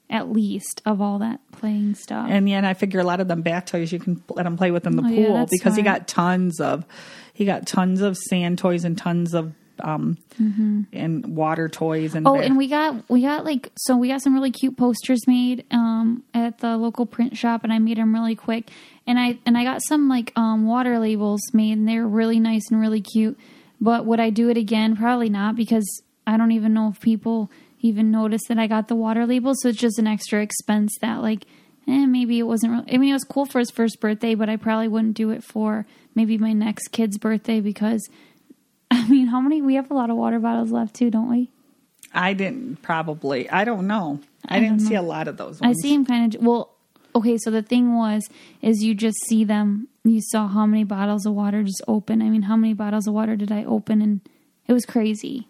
[0.10, 2.28] at least of all that playing stuff.
[2.30, 4.56] And yeah, and I figure a lot of them bath toys you can let him
[4.58, 6.86] play with in the Oh, pool that's because he got tons of,
[7.34, 10.18] he got tons of sand toys and tons of um
[10.92, 12.36] and water toys and Mm-hmm.
[12.36, 15.28] Oh, ba- and we got we got like so we got some really cute posters
[15.28, 18.70] made um at the local print shop, and I made them really quick.
[19.06, 22.72] And I and I got some like um water labels made, and they're really nice
[22.72, 23.38] and really cute.
[23.80, 24.96] But would I do it again?
[24.96, 25.86] Probably not because
[26.26, 29.54] I don't even know if people even notice that I got the water label.
[29.56, 31.46] So it's just an extra expense that like.
[31.90, 32.74] Eh, maybe it wasn't.
[32.74, 35.30] Really, I mean, it was cool for his first birthday, but I probably wouldn't do
[35.30, 35.86] it for
[36.16, 38.10] maybe my next kid's birthday because,
[38.92, 39.62] I mean, how many?
[39.62, 41.50] We have a lot of water bottles left too, don't we?
[42.14, 43.50] I didn't probably.
[43.50, 44.20] I don't know.
[44.48, 46.74] I, didn't see a lot of those I see him kind of well.
[47.16, 48.30] Okay, so the thing was,
[48.62, 49.88] is you just see them.
[50.04, 52.22] You saw how many bottles of water just open.
[52.22, 54.02] I mean, how many bottles of water did I open?
[54.02, 54.22] And
[54.68, 55.48] it was crazy.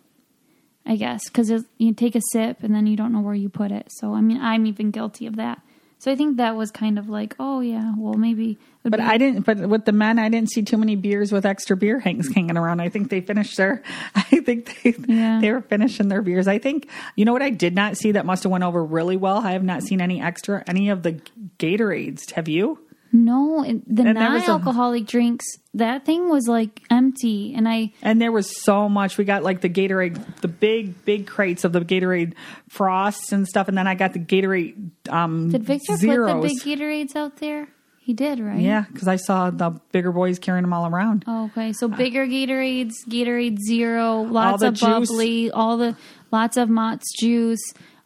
[0.88, 3.72] I guess because you take a sip and then you don't know where you put
[3.72, 3.88] it.
[3.92, 5.62] So I mean, I'm even guilty of that.
[6.00, 8.58] So I think that was kind of like, oh yeah, well maybe.
[8.84, 9.46] But be- I didn't.
[9.46, 12.56] But with the men, I didn't see too many beers with extra beer hangs hanging
[12.56, 12.80] around.
[12.82, 13.82] I think they finished their.
[14.16, 15.40] I think they Yeah.
[15.42, 16.48] they were finishing their beers.
[16.48, 19.18] I think you know what I did not see that must have went over really
[19.18, 19.38] well.
[19.40, 21.20] I have not seen any extra any of the
[21.60, 22.32] Gatorades.
[22.32, 22.80] Have you?
[23.12, 25.46] No it- the And was a- non-alcoholic drinks.
[25.74, 29.18] That thing was like empty, and I And there was so much.
[29.18, 32.34] We got like the Gatorade, the big big crates of the Gatorade
[32.70, 36.32] frosts and stuff, and then I got the Gatorade um, did Victor zeros.
[36.34, 37.68] put the big Gatorades out there.
[38.00, 38.60] He did, right?
[38.62, 41.26] yeah, because I saw the bigger boys carrying them all around.
[41.28, 44.88] Oh, okay, so bigger Gatorades, Gatorade Zero, lots of juice.
[45.10, 45.98] bubbly, all the
[46.32, 47.60] lots of Mott's juice.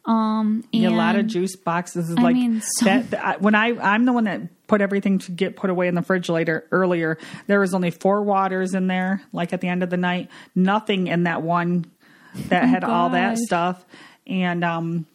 [0.04, 2.10] Um, and Yeah, a lot of juice boxes.
[2.10, 3.10] Is I like mean, so- that.
[3.10, 6.00] that- When I I'm the one that put everything to get put away in the
[6.00, 7.18] refrigerator earlier.
[7.46, 9.22] There was only four waters in there.
[9.32, 11.84] Like at the end of the night, nothing in that one
[12.48, 13.38] that had all that gosh.
[13.44, 13.84] stuff.
[14.26, 15.06] And um,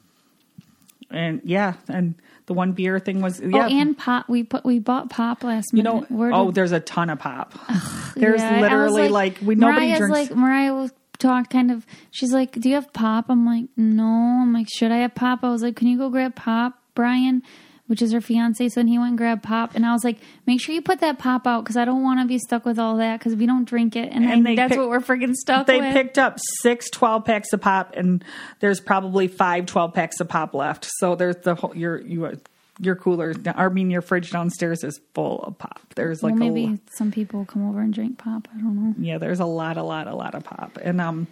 [1.09, 3.67] and yeah, and the one beer thing was Oh, yeah.
[3.67, 4.29] and pop.
[4.29, 6.09] We put we bought pop last you minute.
[6.11, 7.53] know, Where oh, did- there's a ton of pop.
[8.15, 10.29] There's Yeah, I was literally like, we nobody Mariah's drinks.
[10.29, 11.85] like Mariah was talk kind of.
[12.11, 14.05] She's like, "Do you have pop?" I'm like, "No."
[14.41, 17.43] I'm like, "Should I have pop?" I was like, "Can you go grab pop, Brian?"
[17.87, 18.67] Which is her fiance.
[18.67, 21.19] So he went and grabbed pop, and I was like, "Make sure you put that
[21.19, 23.63] pop out because I don't want to be stuck with all that because we don't
[23.63, 25.67] drink it, and, And I- that's pick- what we're freaking stuck with.
[25.67, 28.25] they with." picked up six 12 packs of pop and
[28.59, 32.37] there's probably five 12 packs of pop left so there's the whole you're you
[32.79, 36.51] your cooler i mean your fridge downstairs is full of pop there's like well, a
[36.51, 38.47] maybe lo- some people come over and drink pop.
[38.53, 38.93] I don't know.
[38.99, 41.27] yeah there's a lot a lot a lot of pop and um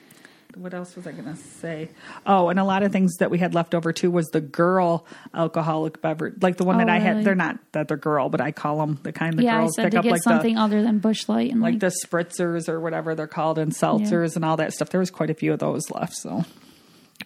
[0.58, 1.90] what else was I going to say?
[2.26, 5.06] Oh, and a lot of things that we had left over too was the girl
[5.34, 7.04] alcoholic beverage, like the one Oh, that I really?
[7.06, 7.24] had.
[7.26, 9.76] They're not that they're girl, but I call them the kind the yeah, I girls
[9.76, 11.80] said pick to up, get like something the other than Busch Light and like like,
[11.82, 14.92] the spritzers or whatever they're called and seltzers and all that stuff.
[14.92, 16.14] There was quite a few of those left.
[16.16, 16.46] So,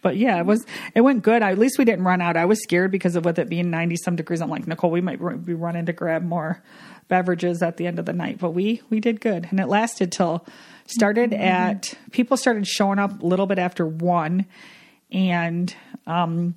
[0.02, 1.42] but yeah, it was it went good.
[1.42, 2.38] I, at least we didn't run out.
[2.38, 4.42] I was scared because of with it being ninety some degrees.
[4.42, 6.62] I'm like Nicole, we might be running to grab more
[7.08, 10.12] beverages at the end of the night, but we we did good, and it lasted
[10.12, 10.46] till
[10.86, 14.46] started at people started showing up a little bit after one,
[15.12, 15.76] and
[16.08, 16.56] um.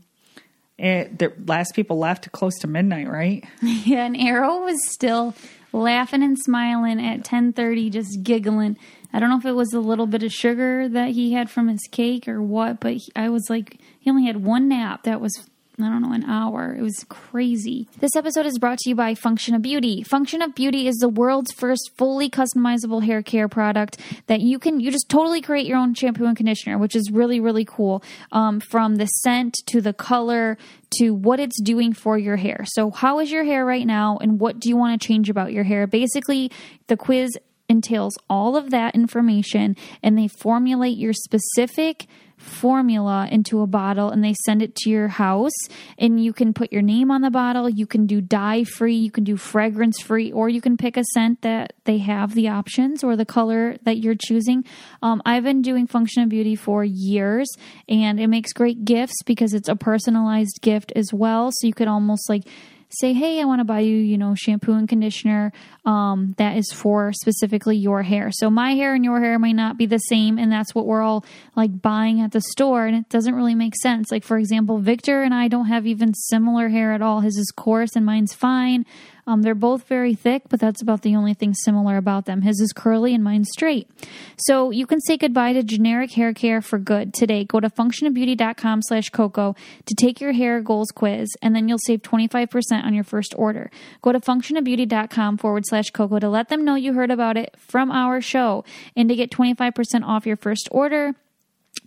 [0.79, 3.45] It, the last people left close to midnight, right?
[3.63, 5.33] Yeah, and Arrow was still
[5.73, 8.77] laughing and smiling at 10:30 just giggling.
[9.13, 11.69] I don't know if it was a little bit of sugar that he had from
[11.69, 15.21] his cake or what, but he, I was like he only had one nap that
[15.21, 15.49] was
[15.83, 16.75] I don't know, an hour.
[16.75, 17.88] It was crazy.
[17.99, 20.03] This episode is brought to you by Function of Beauty.
[20.03, 24.81] Function of Beauty is the world's first fully customizable hair care product that you can,
[24.81, 28.03] you just totally create your own shampoo and conditioner, which is really, really cool.
[28.31, 30.59] Um, from the scent to the color
[30.99, 32.64] to what it's doing for your hair.
[32.66, 35.53] So, how is your hair right now, and what do you want to change about
[35.53, 35.87] your hair?
[35.87, 36.51] Basically,
[36.88, 37.37] the quiz
[37.68, 42.07] entails all of that information, and they formulate your specific
[42.43, 45.53] formula into a bottle and they send it to your house.
[45.99, 47.69] And you can put your name on the bottle.
[47.69, 48.97] You can do dye free.
[48.97, 52.49] You can do fragrance free or you can pick a scent that they have the
[52.49, 54.65] options or the color that you're choosing.
[55.03, 57.49] Um, i've been doing function of beauty for years
[57.89, 61.51] and it makes great gifts because it's a personalized gift as well.
[61.53, 62.45] So you could almost like
[62.93, 65.53] say, "Hey, I want to buy you, you know, shampoo and conditioner
[65.85, 69.77] um, that is for specifically your hair." So my hair and your hair might not
[69.77, 71.25] be the same, and that's what we're all
[71.57, 74.11] like buying at the store, and it doesn't really make sense.
[74.11, 77.21] Like for example, Victor and I don't have even similar hair at all.
[77.21, 78.87] His is coarse and mine's fine.
[79.27, 82.43] Um, they're both very thick, but that's about the only thing similar about them.
[82.43, 83.89] His is curly and mine's straight.
[84.37, 87.45] So you can say goodbye to generic hair care for good today.
[87.45, 89.55] Go to functionofbeauty.com slash coco
[89.87, 93.71] to take your hair goals quiz, and then you'll save 25% on your first order.
[94.03, 97.93] Go to functionofbeauty.com forward slash coco to let them know you heard about it from
[97.93, 98.65] our show
[98.97, 101.15] and to get 25% off your first order.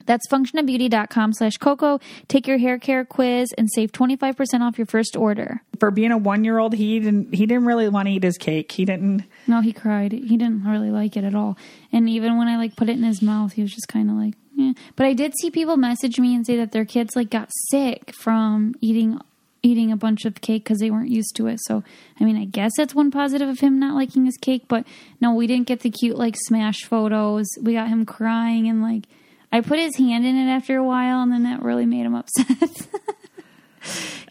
[0.06, 2.00] That's functionofbeauty.com slash coco.
[2.28, 5.62] Take your hair care quiz and save 25% off your first order.
[5.80, 8.38] For being a one year old, he didn't he didn't really want to eat his
[8.38, 8.72] cake.
[8.72, 10.12] He didn't No, he cried.
[10.12, 11.58] He didn't really like it at all.
[11.92, 14.16] And even when I like put it in his mouth, he was just kind of
[14.16, 14.74] like, eh.
[14.96, 18.14] But I did see people message me and say that their kids like got sick
[18.16, 19.20] from eating
[19.64, 21.60] eating a bunch of cake because they weren't used to it.
[21.64, 21.84] So,
[22.20, 24.66] I mean, I guess that's one positive of him not liking his cake.
[24.68, 24.86] But
[25.20, 27.48] no, we didn't get the cute like smash photos.
[27.60, 29.06] We got him crying and like
[29.52, 32.16] I put his hand in it after a while, and then that really made him
[32.16, 32.46] upset.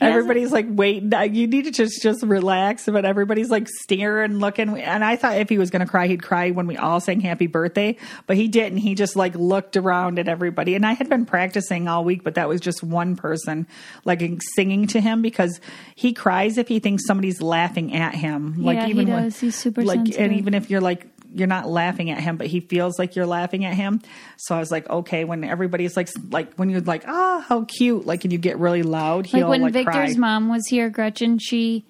[0.01, 2.87] Everybody's like, wait, you need to just just relax.
[2.87, 4.77] But everybody's like staring, looking.
[4.81, 7.21] And I thought if he was going to cry, he'd cry when we all sang
[7.21, 7.97] happy birthday.
[8.27, 8.79] But he didn't.
[8.79, 10.75] He just like looked around at everybody.
[10.75, 13.67] And I had been practicing all week, but that was just one person
[14.05, 14.21] like
[14.57, 15.61] singing to him because
[15.95, 18.63] he cries if he thinks somebody's laughing at him.
[18.63, 20.21] Like Yeah, he even when- He's super like, sensitive.
[20.21, 23.27] and even if you're like you're not laughing at him, but he feels like you're
[23.27, 24.01] laughing at him.
[24.37, 28.07] So I was like, okay, when everybody's like, like when you're like, oh, how cute,
[28.07, 30.19] like, and you get really loud, he'll like when like Victor's cry.
[30.19, 31.85] mom was here, Gretchen, she,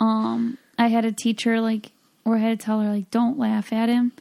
[0.00, 1.92] um, I had a teacher like,
[2.24, 4.12] or I had to tell her like, don't laugh at him.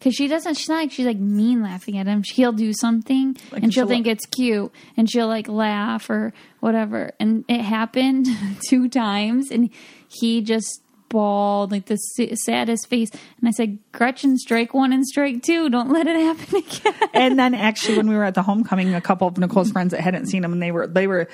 [0.00, 2.24] Cause she doesn't, she's not like, she's like mean laughing at him.
[2.24, 6.32] She'll do something Like, and she'll she'll- think it's cute and she'll like laugh or
[6.58, 7.12] whatever.
[7.20, 8.26] And it happened
[8.68, 9.70] two times and
[10.08, 10.81] he just
[11.12, 13.10] bawled like the saddest face.
[13.10, 15.68] And I said, Gretchen, strike one and strike two.
[15.68, 17.10] Don't let it happen again.
[17.14, 20.00] and then actually when we were at the homecoming a couple of nicole's friends that
[20.00, 21.28] hadn't seen him and they were they were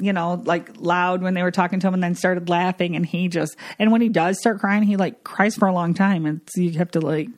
[0.00, 3.06] you know like loud when they were talking to him and then started laughing and
[3.06, 6.26] he just and when he does start crying he like cries for a long time
[6.26, 7.28] and so you have to like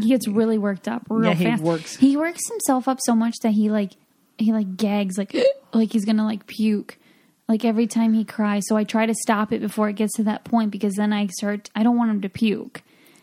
[0.00, 1.62] He gets really worked up real Yeah, he fast.
[1.62, 3.92] works- He works himself up so much that he like
[4.38, 5.34] he like gags like
[5.72, 6.98] like he's gonna like puke
[7.50, 8.62] like every time he cries.
[8.68, 11.26] So I try to stop it before it gets to that point because then I
[11.26, 12.82] start I don't want him to puke.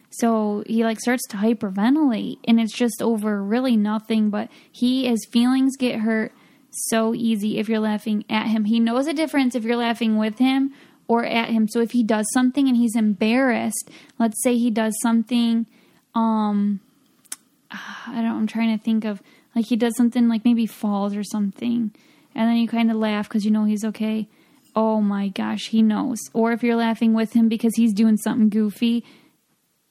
[0.10, 5.26] So he like starts to hyperventilate and it's just over really nothing but he his
[5.32, 6.34] feelings get hurt
[6.72, 8.66] so easy if you're laughing at him.
[8.66, 10.74] He knows a difference if you're laughing with him
[11.08, 11.70] or at him.
[11.70, 15.68] So if he does something and he's embarrassed, let's say he does something
[16.14, 16.82] um
[17.72, 19.22] I don't I'm trying to think of
[19.56, 21.94] like he does something like maybe falls or something
[22.38, 24.28] and then you kind of laugh cuz you know he's okay.
[24.76, 26.20] Oh my gosh, he knows.
[26.34, 29.04] Or if you're laughing with him because he's doing something goofy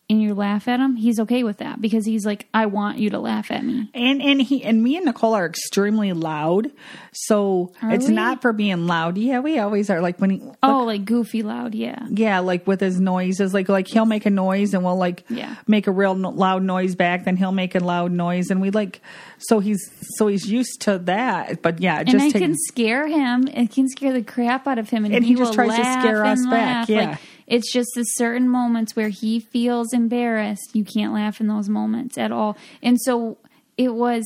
[0.09, 3.11] and you laugh at him, he's okay with that because he's like I want you
[3.11, 3.91] to laugh at me.
[3.95, 6.71] and and he and me and nicole are extremely loud
[7.13, 8.15] so Are it's we?
[8.15, 11.75] not for being loud yeah we always are like when he Oh, like goofy loud,
[11.75, 12.07] yeah.
[12.11, 15.55] yeah like with his noises like like he'll make a noise and we'll like Yeah.
[15.67, 18.71] make a real no- loud noise back then he'll make a loud noise and we
[18.71, 19.01] like
[19.39, 19.81] so he's
[20.17, 23.49] so he's used to that but yeah And just I take, can scare him.
[23.49, 25.85] It can scare the crap out of him, and, And he, he just tries to
[26.01, 26.89] scare us back, laugh.
[26.89, 27.11] yeah.
[27.11, 30.75] Like, it's just the certain moments where he feels embarrassed.
[30.75, 32.57] You can't laugh in those moments at all.
[32.83, 33.39] And so
[33.77, 34.25] it was.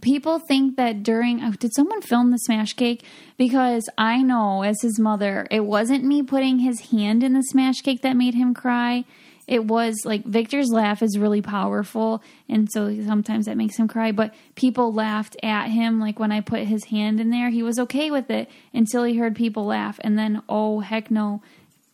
[0.00, 3.04] People think that during oh, did someone film the smash cake?
[3.38, 7.82] Because I know as his mother, it wasn't me putting his hand in the smash
[7.82, 9.04] cake that made him cry.
[9.46, 14.10] It was like Victor's laugh is really powerful, and so sometimes that makes him cry.
[14.10, 17.78] But people laughed at him, like when I put his hand in there, he was
[17.78, 21.42] okay with it until he heard people laugh, and then oh heck no,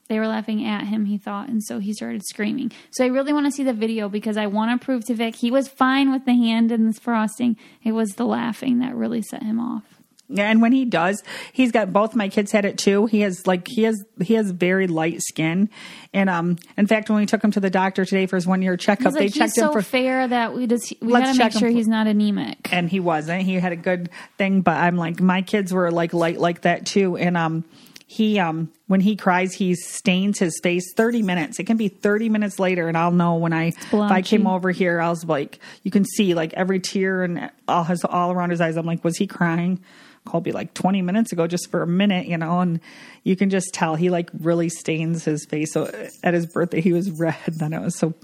[0.08, 1.04] they were laughing at him.
[1.04, 2.72] He thought, and so he started screaming.
[2.90, 5.36] So I really want to see the video because I want to prove to Vic
[5.36, 7.56] he was fine with the hand and the frosting.
[7.84, 9.82] It was the laughing that really set him off.
[10.30, 11.22] Yeah, and when he does,
[11.54, 13.06] he's got both my kids had it too.
[13.06, 15.70] He has like he has he has very light skin,
[16.12, 18.60] and um, in fact, when we took him to the doctor today for his one
[18.60, 21.32] year checkup, like, they checked so him for fair that we just we Let's got
[21.32, 22.70] to make sure for- he's not anemic.
[22.70, 23.42] and he wasn't.
[23.44, 26.84] He had a good thing, but I'm like my kids were like light like that
[26.84, 27.64] too, and um.
[28.10, 31.58] He um when he cries he stains his face 30 minutes.
[31.58, 34.70] It can be 30 minutes later and I'll know when I if I came over
[34.70, 38.50] here I was like you can see like every tear and all his all around
[38.50, 38.76] his eyes.
[38.76, 39.80] I'm like was he crying?
[40.24, 42.80] Colby like 20 minutes ago just for a minute, you know, and
[43.24, 45.72] you can just tell he like really stains his face.
[45.72, 45.90] So
[46.24, 47.36] at his birthday he was red.
[47.46, 48.14] Then it was so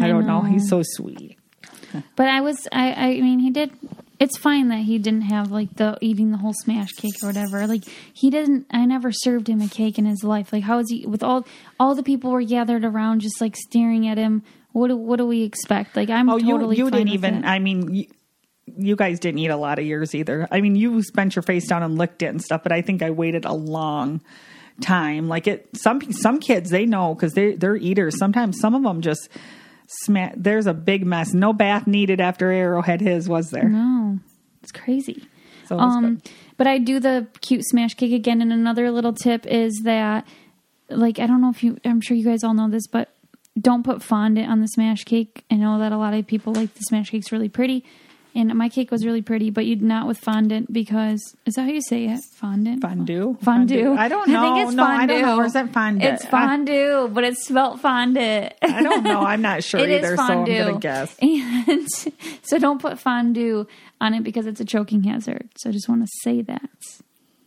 [0.00, 0.42] I, don't know.
[0.42, 1.38] He's so sweet.
[2.16, 3.70] But I was, I, I mean, he did.
[4.22, 7.66] It's fine that he didn't have like the eating the whole smash cake or whatever.
[7.66, 8.66] Like he didn't.
[8.70, 10.52] I never served him a cake in his life.
[10.52, 11.44] Like how is he with all
[11.80, 14.42] all the people were gathered around just like staring at him?
[14.72, 15.96] What do what do we expect?
[15.96, 16.76] Like I'm Oh, totally.
[16.76, 17.34] you you didn't even.
[17.44, 17.46] it.
[17.46, 17.94] I mean.
[17.94, 18.06] You,
[18.78, 20.46] you guys didn't eat a lot of yours either.
[20.50, 23.02] I mean, you spent your face down and licked it and stuff, but I think
[23.02, 24.22] I waited a long
[24.80, 25.28] time.
[25.28, 28.16] Like it, some some kids they know because they they're eaters.
[28.18, 29.28] Sometimes some of them just
[30.04, 30.32] smash.
[30.36, 31.34] There's a big mess.
[31.34, 33.68] No bath needed after Arrow had his, was there?
[33.68, 34.01] no,
[34.62, 35.24] it's crazy.
[35.66, 36.30] So it was Um, good.
[36.56, 38.40] but I do the cute smash cake again.
[38.42, 40.26] And another little tip is that,
[40.88, 43.14] like, I don't know if you, I'm sure you guys all know this, but
[43.60, 45.44] don't put fondant on the smash cake.
[45.50, 47.84] I know that a lot of people like the smash cake's really pretty,
[48.34, 51.68] and my cake was really pretty, but you not with fondant because is that how
[51.70, 52.20] you say it?
[52.34, 53.36] Fondant, Fondue?
[53.42, 53.94] fondue.
[53.94, 54.40] I don't know.
[54.40, 55.02] I think it's No, fondue.
[55.02, 55.36] I don't know.
[55.38, 56.14] Or is that fondant?
[56.14, 58.54] It's fondue, but it's spelt fondant.
[58.62, 59.20] I don't know.
[59.20, 60.58] I'm not sure It is either, so I'm fondue.
[60.58, 61.16] gonna guess.
[61.20, 61.86] And
[62.42, 63.66] so don't put fondue
[64.00, 65.48] on it because it's a choking hazard.
[65.58, 66.70] So I just want to say that.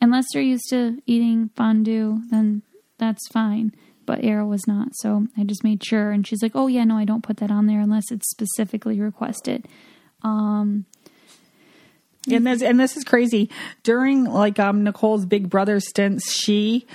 [0.01, 2.61] Unless you're used to eating fondue, then
[2.99, 3.73] that's fine.
[4.05, 4.89] But Arrow was not.
[4.97, 6.11] So I just made sure.
[6.11, 9.01] And she's like, oh, yeah, no, I don't put that on there unless it's specifically
[9.01, 9.67] requested.
[12.27, 13.49] And this and this is crazy.
[13.83, 16.87] During like um Nicole's big brother stints, she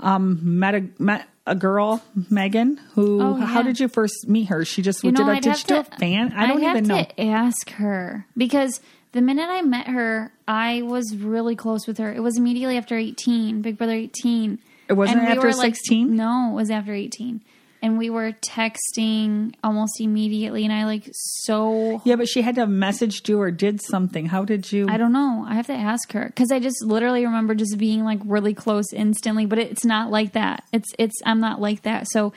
[0.00, 4.64] um met a met a girl, Megan, who Oh, how did you first meet her?
[4.64, 6.32] She just You did, know, I'd did have she do to a fan?
[6.34, 7.04] I don't I'd even know.
[7.04, 8.80] to ask her because
[9.12, 12.12] the minute I met her, I was really close with her.
[12.12, 14.58] It was immediately after 18, Big Brother 18.
[14.88, 16.14] It wasn't And we after were, like- 16?
[16.14, 17.40] No, it was after 18.
[17.80, 22.02] And we were texting almost immediately, and I like so.
[22.04, 24.26] Yeah, but she had to have messaged you or did something.
[24.26, 24.88] How did you?
[24.88, 25.44] I don't know.
[25.48, 28.92] I have to ask her because I just literally remember just being like really close
[28.92, 30.64] instantly, but it's not like that.
[30.72, 32.08] It's it's I'm not like that.
[32.10, 32.32] So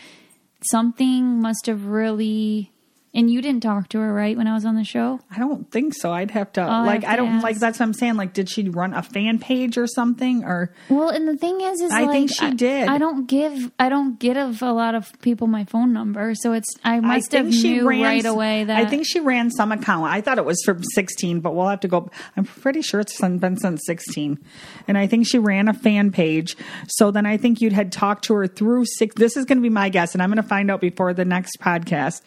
[0.69, 2.71] something must have really.
[3.13, 5.19] And you didn't talk to her, right, when I was on the show?
[5.29, 6.13] I don't think so.
[6.13, 8.15] I'd have to I like have I don't like that's what I'm saying.
[8.15, 10.45] Like, did she run a fan page or something?
[10.45, 12.87] Or Well, and the thing is, is I like, think she did.
[12.87, 16.73] I don't give, I don't give a lot of people my phone number, so it's
[16.85, 20.05] I must I have knew ran right away that I think she ran some account.
[20.05, 22.09] I thought it was from 16, but we'll have to go.
[22.37, 24.39] I'm pretty sure it's been been since 16,
[24.87, 26.55] and I think she ran a fan page.
[26.87, 29.15] So then I think you'd had talked to her through six.
[29.15, 31.25] This is going to be my guess, and I'm going to find out before the
[31.25, 32.21] next podcast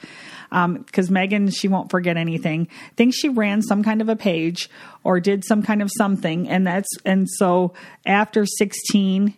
[0.52, 2.68] Um, because Megan she won't forget anything.
[2.70, 4.68] I think she ran some kind of a page
[5.02, 7.74] or did some kind of something, and that's and so
[8.06, 9.34] after 16.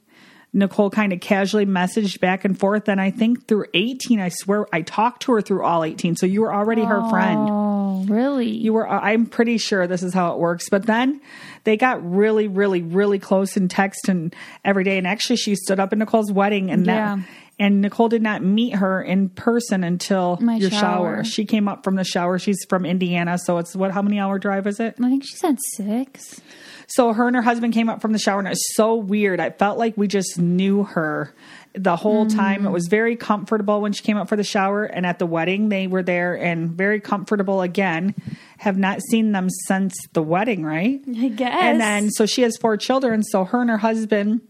[0.52, 2.88] Nicole kind of casually messaged back and forth.
[2.88, 6.16] And I think through 18, I swear I talked to her through all 18.
[6.16, 7.46] So you were already her friend.
[7.50, 8.48] Oh, really?
[8.48, 10.70] You were, I'm pretty sure this is how it works.
[10.70, 11.20] But then
[11.64, 14.34] they got really, really, really close in text and
[14.64, 14.96] every day.
[14.96, 17.16] And actually, she stood up at Nicole's wedding and Yeah.
[17.16, 17.24] that.
[17.58, 21.16] And Nicole did not meet her in person until My your shower.
[21.16, 21.24] shower.
[21.24, 22.38] She came up from the shower.
[22.38, 23.92] She's from Indiana, so it's what?
[23.92, 24.96] How many hour drive is it?
[25.02, 26.40] I think she said six.
[26.86, 29.40] So her and her husband came up from the shower, and it was so weird.
[29.40, 31.34] I felt like we just knew her
[31.72, 32.34] the whole mm.
[32.34, 32.66] time.
[32.66, 35.68] It was very comfortable when she came up for the shower, and at the wedding,
[35.70, 38.14] they were there and very comfortable again.
[38.58, 41.00] Have not seen them since the wedding, right?
[41.08, 41.58] I guess.
[41.60, 43.22] And then, so she has four children.
[43.22, 44.42] So her and her husband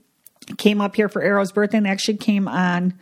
[0.59, 2.95] came up here for Arrow's birthday, and they actually came on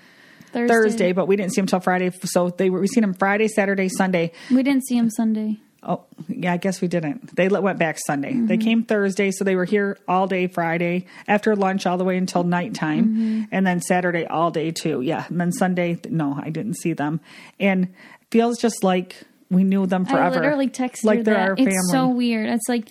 [0.52, 0.74] Thursday.
[0.74, 2.10] Thursday, but we didn't see him till Friday.
[2.24, 4.32] So they were we seen him Friday, Saturday, Sunday.
[4.50, 5.58] we didn't see him Sunday.
[5.86, 7.36] Oh, yeah, I guess we didn't.
[7.36, 8.32] They went back Sunday.
[8.32, 8.64] They Mm-hmm.
[8.64, 12.42] came Thursday, so they were here all day Friday, after lunch all the way until
[12.42, 13.42] nighttime, Mm-hmm.
[13.52, 15.02] and then Saturday all day too.
[15.02, 17.20] Yeah, and then Sunday, no, I didn't see them.
[17.60, 17.90] And it
[18.30, 19.16] feels just like
[19.50, 20.36] we knew them forever.
[20.36, 21.48] I literally texted like they're that.
[21.50, 21.72] our family.
[21.74, 22.48] It's so weird.
[22.48, 22.88] It's like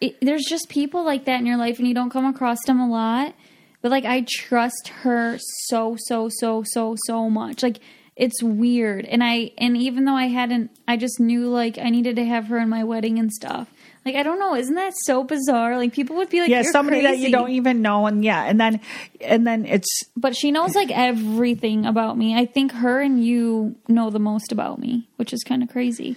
[0.00, 2.78] it, there's just people like that in your life, and you don't come across them
[2.78, 3.34] a lot.
[3.82, 7.62] But like, I trust her so, so, so, so, so much.
[7.62, 7.80] Like,
[8.20, 12.16] it's weird, and I and even though I hadn't, I just knew like I needed
[12.16, 13.70] to have her in my wedding and stuff.
[14.04, 15.78] Like, I don't know, isn't that so bizarre?
[15.78, 18.44] Like, people would be like, yeah, "You're somebody that you don't even know, and yeah,
[18.44, 18.80] and then
[19.22, 22.36] and then it's But she knows like everything about me.
[22.36, 26.16] I think her and you know the most about me, which is kind of crazy.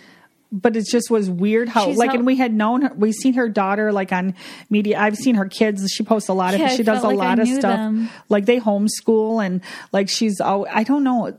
[0.55, 3.11] But it just was weird how She's like how- and we had known her we
[3.11, 4.35] seen her daughter like on
[4.69, 7.07] media i've seen her kids she posts a lot of Yeah, I she does a
[7.07, 8.09] like I lot of stuff them.
[8.29, 11.37] like they homeschool and like she's oh i don't know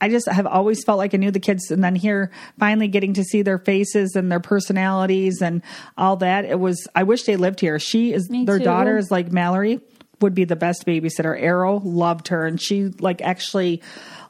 [0.00, 3.14] I just have always felt like I knew the kids, and then here finally getting
[3.14, 5.62] to see their faces and their personalities and
[5.96, 6.44] all that.
[6.44, 6.86] It was.
[6.94, 7.78] I wish they lived here.
[7.78, 8.64] She is Me their too.
[8.64, 9.80] daughter is like Mallory
[10.20, 11.40] would be the best babysitter.
[11.40, 13.80] Arrow loved her, and she like actually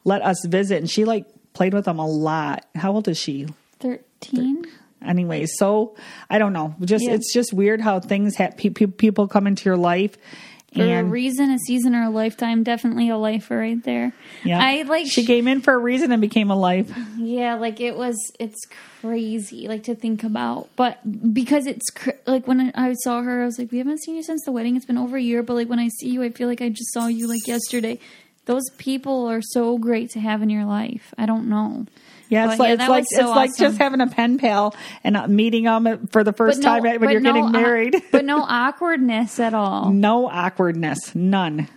[0.05, 2.65] let us visit, and she like played with them a lot.
[2.77, 3.49] How old is she?
[4.27, 4.65] Thirteen.
[5.03, 5.95] anyway so
[6.31, 7.13] i don't know just Yeah.
[7.13, 10.17] it's just weird how things have pe- pe- people come into your life
[10.75, 14.13] For a And- reason, a season, or a lifetime, definitely a lifer right there.
[14.43, 14.59] Yeah.
[14.61, 16.91] I like she came in for a reason and became a life.
[17.17, 18.59] Yeah, like it was, it's
[19.01, 20.69] crazy, like to think about.
[20.75, 20.99] But
[21.33, 24.25] because it's cr- like when I saw her, I was like, we haven't seen you
[24.25, 24.75] since the wedding.
[24.75, 26.71] It's been over a year, but like when I see you, I feel like I
[26.71, 28.01] just saw you like yesterday.
[28.47, 31.15] Those people are so great to have in your life.
[31.17, 31.87] I don't know.
[32.29, 34.75] Yeah, But it's like yeah, it's like so it's like just having a pen pal
[35.03, 38.03] and uh, meeting them for the first no- time when you're no getting married.
[38.13, 39.91] but no awkwardness at all.
[39.93, 41.69] no awkwardness, none.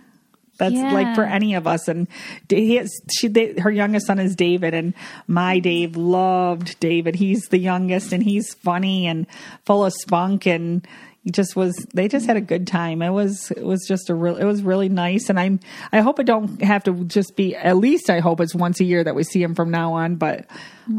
[0.58, 1.86] That's like for any of us.
[1.86, 2.08] And
[2.48, 4.92] he has, she, they, her youngest son is David, and
[5.28, 7.14] my Dave loved David.
[7.14, 9.28] He's the youngest, and he's funny and
[9.64, 10.86] full of spunk, and
[11.32, 11.76] just was.
[11.94, 13.02] They just had a good time.
[13.02, 14.36] It was, it was just a real.
[14.36, 15.60] It was really nice, and I'm.
[15.92, 17.54] I hope it don't have to just be.
[17.54, 20.16] At least I hope it's once a year that we see him from now on.
[20.16, 20.46] But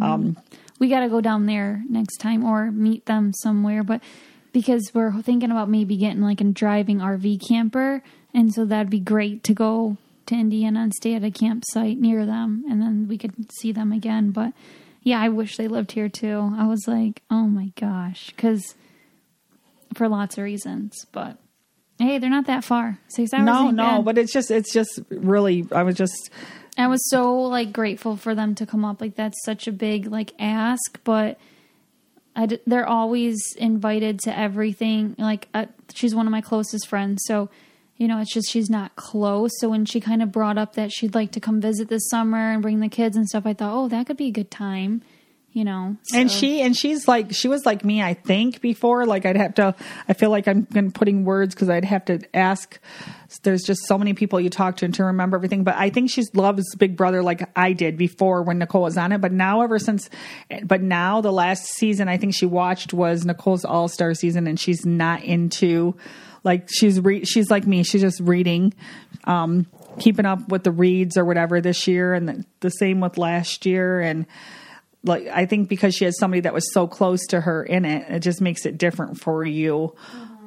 [0.01, 0.37] um,
[0.79, 4.01] we got to go down there next time or meet them somewhere but
[4.51, 8.01] because we're thinking about maybe getting like a driving rv camper
[8.33, 12.25] and so that'd be great to go to indiana and stay at a campsite near
[12.25, 14.53] them and then we could see them again but
[15.03, 18.75] yeah i wish they lived here too i was like oh my gosh because
[19.93, 21.37] for lots of reasons but
[21.99, 24.05] hey they're not that far six hours no, no, bad.
[24.05, 25.65] but it's just, it's just really.
[25.71, 26.29] I was just.
[26.77, 29.01] I was so like grateful for them to come up.
[29.01, 31.37] Like that's such a big like ask, but
[32.35, 35.15] I d- they're always invited to everything.
[35.17, 37.49] Like uh, she's one of my closest friends, so
[37.97, 39.51] you know it's just she's not close.
[39.59, 42.51] So when she kind of brought up that she'd like to come visit this summer
[42.51, 45.01] and bring the kids and stuff, I thought, oh, that could be a good time.
[45.51, 49.05] You know, And she and she's like she was like me, I think before.
[49.07, 49.75] Like I'd have to.
[50.07, 52.79] I feel like I'm putting words because I'd have to ask.
[53.43, 55.63] There's just so many people you talk to and to remember everything.
[55.63, 59.11] But I think she loves Big Brother like I did before when Nicole was on
[59.11, 59.21] it.
[59.21, 60.09] But now ever since,
[60.63, 64.59] but now the last season I think she watched was Nicole's All Star season, and
[64.59, 65.95] she's not into
[66.43, 67.83] like she's re- she's like me.
[67.83, 68.73] She's just reading.
[69.23, 69.65] Um,
[69.99, 73.65] keeping up with the reads or whatever this year and the, the same with last
[73.65, 74.25] year and
[75.03, 78.09] like I think because she has somebody that was so close to her in it,
[78.09, 79.95] it just makes it different for you.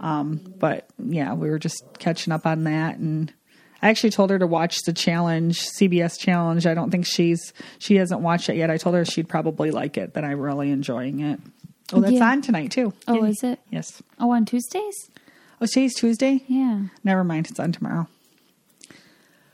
[0.01, 3.33] Um, but yeah, we were just catching up on that, and
[3.81, 6.67] I actually told her to watch the challenge, CBS challenge.
[6.67, 8.71] I don't think she's she hasn't watched it yet.
[8.71, 10.15] I told her she'd probably like it.
[10.15, 11.41] That I'm really enjoying it.
[11.93, 12.31] Oh, that's Yeah.
[12.31, 12.93] on tonight too.
[13.07, 13.31] Oh, Yay.
[13.31, 13.61] is it?
[13.71, 14.03] Yes.
[14.19, 15.11] Oh, on Tuesdays?
[15.61, 16.43] Oh, today's Tuesday.
[16.49, 16.85] Yeah.
[17.05, 17.49] Never mind.
[17.51, 18.09] It's on tomorrow.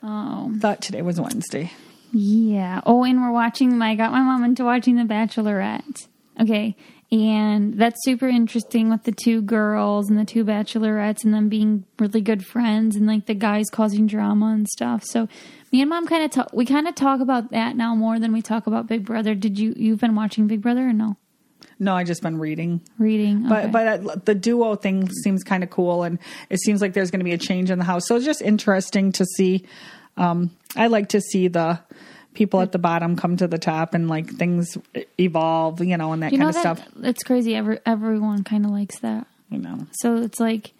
[0.03, 0.55] Oh.
[0.61, 1.72] Thought today was Wednesday.
[2.12, 2.80] Yeah.
[2.86, 3.80] Oh, and we're watching.
[3.82, 6.06] I got my mom into watching The Bachelorette.
[6.40, 6.76] Okay,
[7.11, 11.84] and that's super interesting with the two girls and the two bachelorettes and them being
[11.98, 15.04] really good friends and like the guys causing drama and stuff.
[15.04, 15.26] So
[15.72, 16.50] me and mom kind of talk.
[16.52, 19.34] We kind of talk about that now more than we talk about Big Brother.
[19.34, 21.16] Did you you've been watching Big Brother or no?
[21.80, 22.82] No, I just been reading.
[22.98, 26.18] Reading, But but uh, the duo thing seems kind of cool, and
[26.50, 28.06] it seems like there's going to be a change in the house.
[28.06, 29.64] So it's just interesting to see.
[30.18, 31.80] Um, I like to see the
[32.34, 34.76] people at the bottom come to the top and like things
[35.18, 36.88] evolve, you know, and that you kind know of that stuff.
[37.02, 37.54] it's crazy.
[37.54, 39.26] Every, everyone kind of likes that.
[39.50, 40.72] You know, So it's like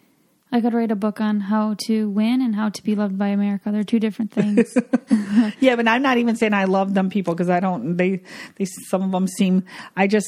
[0.51, 3.29] I could write a book on how to win and how to be loved by
[3.29, 3.71] America.
[3.71, 4.75] They're two different things.
[5.59, 7.97] yeah, but I'm not even saying I love them people because I don't.
[7.97, 8.21] They
[8.57, 9.65] they some of them seem.
[9.97, 10.27] I just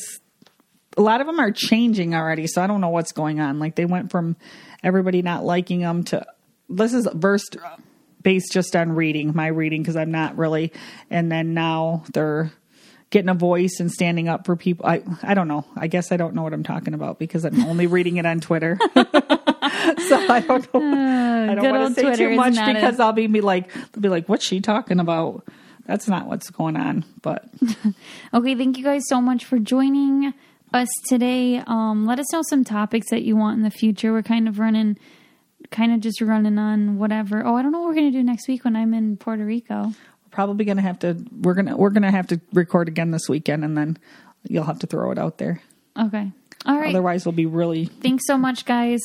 [0.97, 3.59] a lot of them are changing already, so I don't know what's going on.
[3.59, 4.35] Like they went from
[4.83, 6.25] everybody not liking them to
[6.69, 7.57] this is versed
[8.21, 10.71] based just on reading my reading because I'm not really,
[11.09, 12.51] and then now they're
[13.09, 14.85] getting a voice and standing up for people.
[14.85, 15.65] I I don't know.
[15.75, 18.39] I guess I don't know what I'm talking about because I'm only reading it on
[18.39, 18.77] Twitter.
[18.95, 21.51] so I don't know.
[21.51, 23.69] I don't want to say Twitter too much because I'll be, be like,
[23.99, 25.45] be like, what's she talking about?
[25.85, 27.05] That's not what's going on.
[27.21, 27.45] But
[28.33, 30.33] Okay, thank you guys so much for joining
[30.73, 31.61] us today.
[31.67, 34.13] Um, let us know some topics that you want in the future.
[34.13, 34.97] We're kind of running,
[35.71, 37.43] kind of just running on whatever.
[37.45, 39.87] Oh, I don't know what we're gonna do next week when I'm in Puerto Rico.
[39.87, 41.17] we're probably gonna have to.
[41.41, 43.97] We're gonna we're gonna have to record again this weekend, and then
[44.47, 45.61] you'll have to throw it out there.
[45.97, 46.31] Okay,
[46.65, 46.89] all right.
[46.89, 49.01] Otherwise, we'll be really Thanks so much, guys.